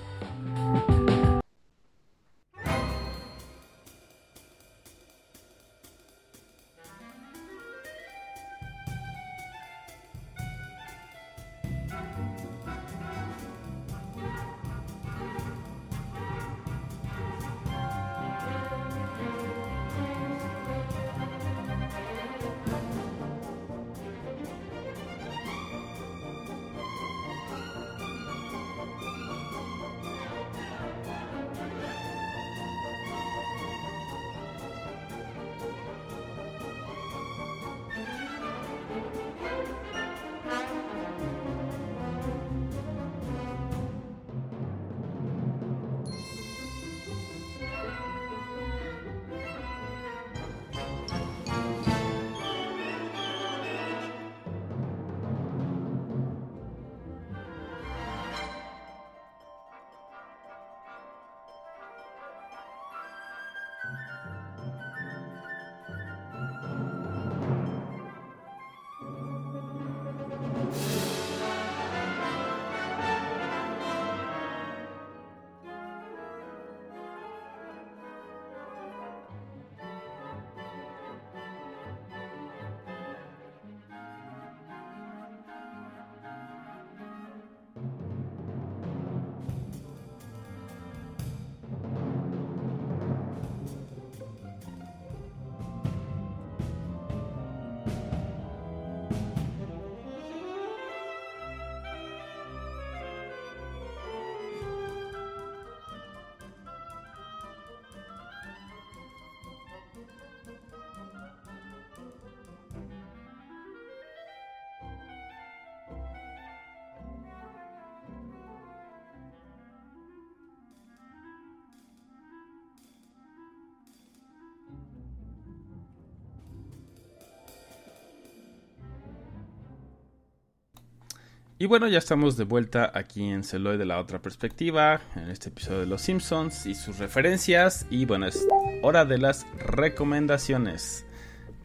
[131.63, 135.51] Y bueno, ya estamos de vuelta aquí en Celoy de la otra perspectiva, en este
[135.51, 137.87] episodio de Los Simpsons y sus referencias.
[137.91, 138.49] Y bueno, es
[138.83, 141.05] hora de las recomendaciones.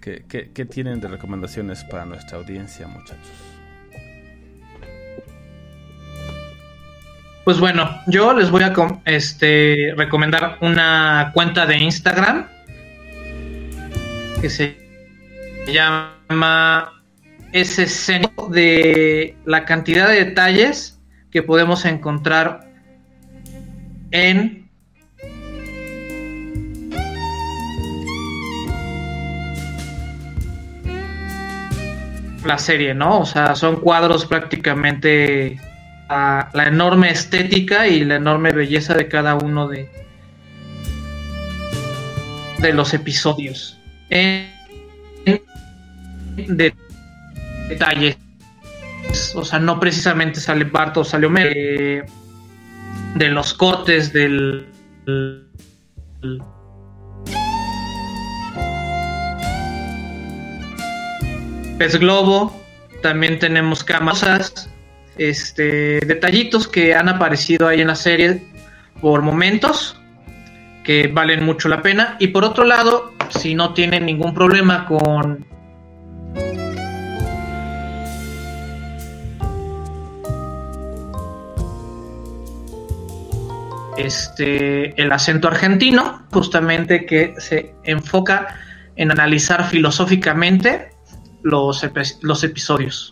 [0.01, 0.19] ¿Qué,
[0.69, 3.31] tienen de recomendaciones para nuestra audiencia, muchachos?
[7.45, 8.73] Pues bueno, yo les voy a
[9.05, 12.49] este, recomendar una cuenta de Instagram
[14.41, 14.75] que se
[15.67, 16.91] llama
[18.49, 20.99] de la cantidad de detalles
[21.31, 22.69] que podemos encontrar
[24.11, 24.69] en
[32.45, 33.19] la serie, ¿no?
[33.19, 35.59] O sea, son cuadros prácticamente
[36.09, 39.89] a la enorme estética y la enorme belleza de cada uno de
[42.59, 43.77] de los episodios.
[44.09, 44.49] En,
[46.35, 46.73] de
[47.69, 48.17] detalles.
[49.35, 51.53] O sea, no precisamente sale Bart o sale Homer.
[51.55, 52.03] eh,
[53.15, 54.65] de los cortes del.
[55.05, 55.45] del-
[61.77, 62.55] Pez Globo.
[63.01, 64.69] También tenemos cámaras.
[65.17, 65.99] Este.
[65.99, 68.43] Detallitos que han aparecido ahí en la serie
[69.01, 69.99] por momentos.
[70.83, 72.15] Que valen mucho la pena.
[72.19, 75.45] Y por otro lado, si no tienen ningún problema con
[83.97, 88.47] este el acento argentino, justamente que se enfoca
[88.95, 90.91] en analizar filosóficamente
[91.43, 93.11] los, epi- los episodios.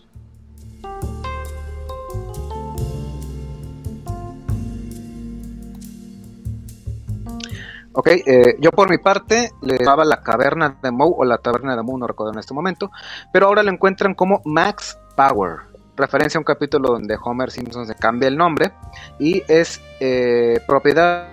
[7.95, 11.76] Ok, eh, yo por mi parte le llamaba la caverna de Moe o la taberna
[11.76, 12.89] de Moe, no recuerdo en este momento,
[13.31, 15.57] pero ahora lo encuentran como Max Power,
[15.95, 18.72] referencia a un capítulo donde Homer Simpson se cambia el nombre
[19.20, 21.30] y es eh, propiedad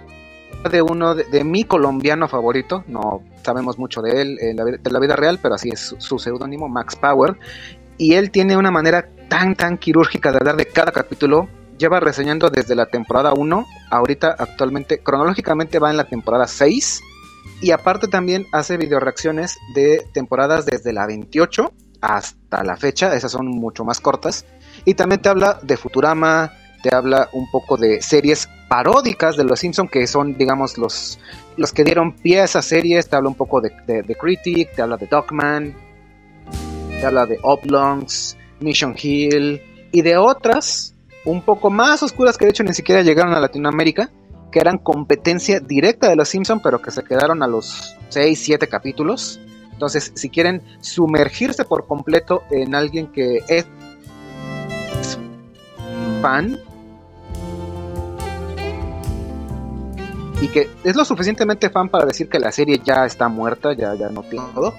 [0.70, 5.16] de uno de, mi colombiano favorito, no sabemos mucho de él en de la vida
[5.16, 7.38] real, pero así es su, su seudónimo, Max Power,
[7.96, 11.48] y él tiene una manera tan, tan quirúrgica de hablar de cada capítulo.
[11.78, 17.00] Lleva reseñando desde la temporada 1, ahorita actualmente, cronológicamente va en la temporada 6,
[17.62, 23.46] y aparte también hace videoreacciones de temporadas desde la 28 hasta la fecha, esas son
[23.46, 24.44] mucho más cortas,
[24.84, 26.52] y también te habla de Futurama,
[26.82, 31.18] te habla un poco de series paródicas de los Simpson que son, digamos, los,
[31.56, 34.82] los que dieron pie a esas series, te habla un poco de, de, Critic, te
[34.82, 35.74] habla de Dogman,
[36.88, 39.60] te habla de Oblongs, Mission Hill
[39.92, 40.94] y de otras
[41.24, 44.10] un poco más oscuras que de hecho ni siquiera llegaron a Latinoamérica,
[44.50, 48.68] que eran competencia directa de los Simpson, pero que se quedaron a los 6, 7
[48.68, 49.40] capítulos.
[49.80, 53.64] Entonces, si quieren sumergirse por completo en alguien que es
[56.20, 56.60] fan
[60.42, 63.94] y que es lo suficientemente fan para decir que la serie ya está muerta, ya,
[63.94, 64.74] ya no tiene todo.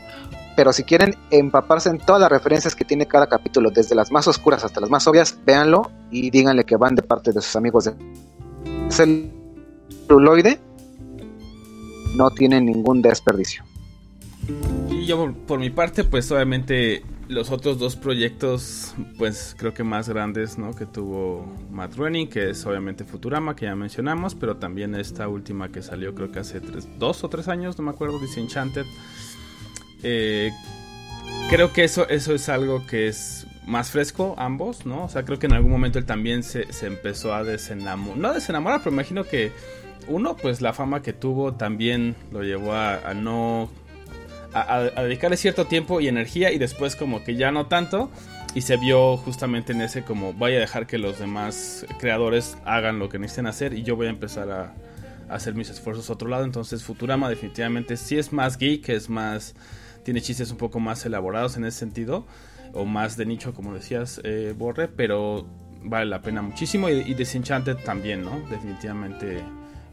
[0.56, 4.28] Pero si quieren empaparse en todas las referencias que tiene cada capítulo, desde las más
[4.28, 7.86] oscuras hasta las más obvias, véanlo y díganle que van de parte de sus amigos
[7.86, 7.96] de
[8.92, 10.60] celuloide.
[12.16, 13.64] No tienen ningún desperdicio.
[15.12, 20.58] Yo por, mi parte, pues obviamente los otros dos proyectos, pues creo que más grandes,
[20.58, 20.74] ¿no?
[20.74, 25.70] Que tuvo Matt Groening, que es obviamente Futurama, que ya mencionamos, pero también esta última
[25.70, 28.86] que salió creo que hace tres, dos o tres años, no me acuerdo, Disenchanted.
[30.02, 30.50] Eh,
[31.50, 35.04] creo que eso, eso es algo que es más fresco, ambos, ¿no?
[35.04, 38.28] O sea, creo que en algún momento él también se, se empezó a desenamorar, no
[38.30, 39.52] a desenamorar, pero imagino que
[40.08, 43.70] uno, pues la fama que tuvo también lo llevó a no
[44.54, 48.10] a, a- dedicarle cierto tiempo y energía y después como que ya no tanto.
[48.54, 53.00] Y se vio justamente en ese como voy a dejar que los demás creadores hagan
[53.00, 54.74] lo que necesiten hacer y yo voy a empezar a,
[55.30, 59.10] a hacer mis esfuerzos a otro lado entonces Futurama definitivamente sí es más geek es
[59.10, 59.56] más
[60.04, 62.26] tiene chistes un poco más elaborados en ese sentido
[62.74, 65.48] o más de nicho como decías eh, Borre pero
[65.84, 66.90] vale la pena muchísimo.
[66.90, 69.42] Y, y Disenchanted también no definitivamente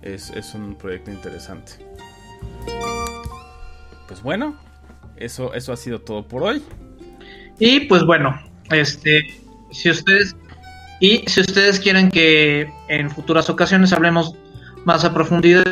[0.02, 1.74] es, es un proyecto interesante
[4.08, 4.56] pues bueno,
[5.16, 6.62] eso, eso ha sido todo por hoy.
[7.60, 8.40] Y pues bueno,
[8.70, 9.22] este,
[9.70, 10.34] si ustedes
[11.00, 14.34] y si ustedes quieren que en futuras ocasiones hablemos
[14.84, 15.64] más a profundidad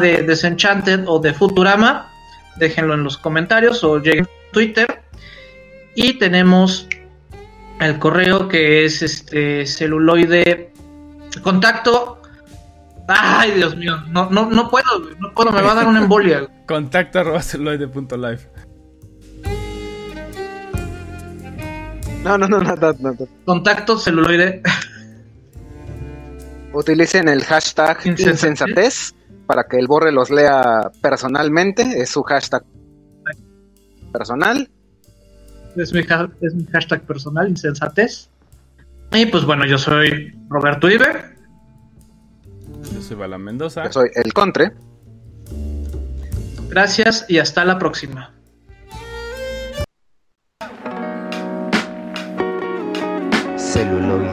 [0.00, 2.08] de Desenchanted o de Futurama,
[2.56, 5.02] déjenlo en los comentarios o lleguen a Twitter.
[5.94, 6.86] Y tenemos
[7.80, 10.72] el correo que es este celuloide
[11.42, 12.21] contacto.
[13.18, 16.00] Ay, Dios mío, no, no, no puedo, güey, no puedo, me va a dar una
[16.00, 16.40] embolia.
[16.40, 16.50] güey.
[16.66, 17.40] Contacto arroba.
[22.24, 23.28] No, no, no, no, no, no, no.
[23.44, 24.62] Contacto celuloide.
[26.72, 28.32] Utilicen el hashtag Insensatez.
[28.32, 29.14] insensatez
[29.46, 31.82] para que el borre los lea personalmente.
[32.00, 32.62] Es su hashtag
[34.12, 34.70] personal.
[35.76, 38.28] Es mi, ha- es mi hashtag personal, insensatez.
[39.12, 41.34] Y pues bueno, yo soy Roberto Iber.
[42.90, 43.84] Yo soy Bala Mendoza.
[43.84, 44.72] Yo soy el Contre.
[46.68, 48.32] Gracias y hasta la próxima.
[53.56, 54.32] Celuloide.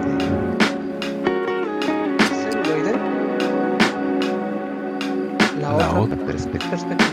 [2.41, 2.93] Celuloide.
[5.61, 5.99] La, La otra.
[6.01, 7.08] otra perspe- perspectiva.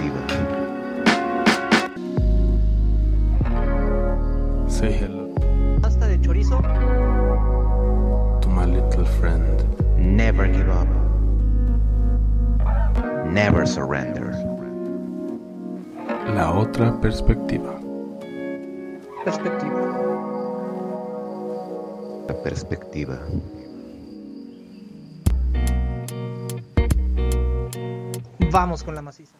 [13.46, 14.32] Never surrender.
[16.34, 17.78] La otra perspectiva.
[19.24, 19.80] Perspectiva.
[22.26, 23.20] La perspectiva.
[28.50, 29.36] Vamos con la maciza.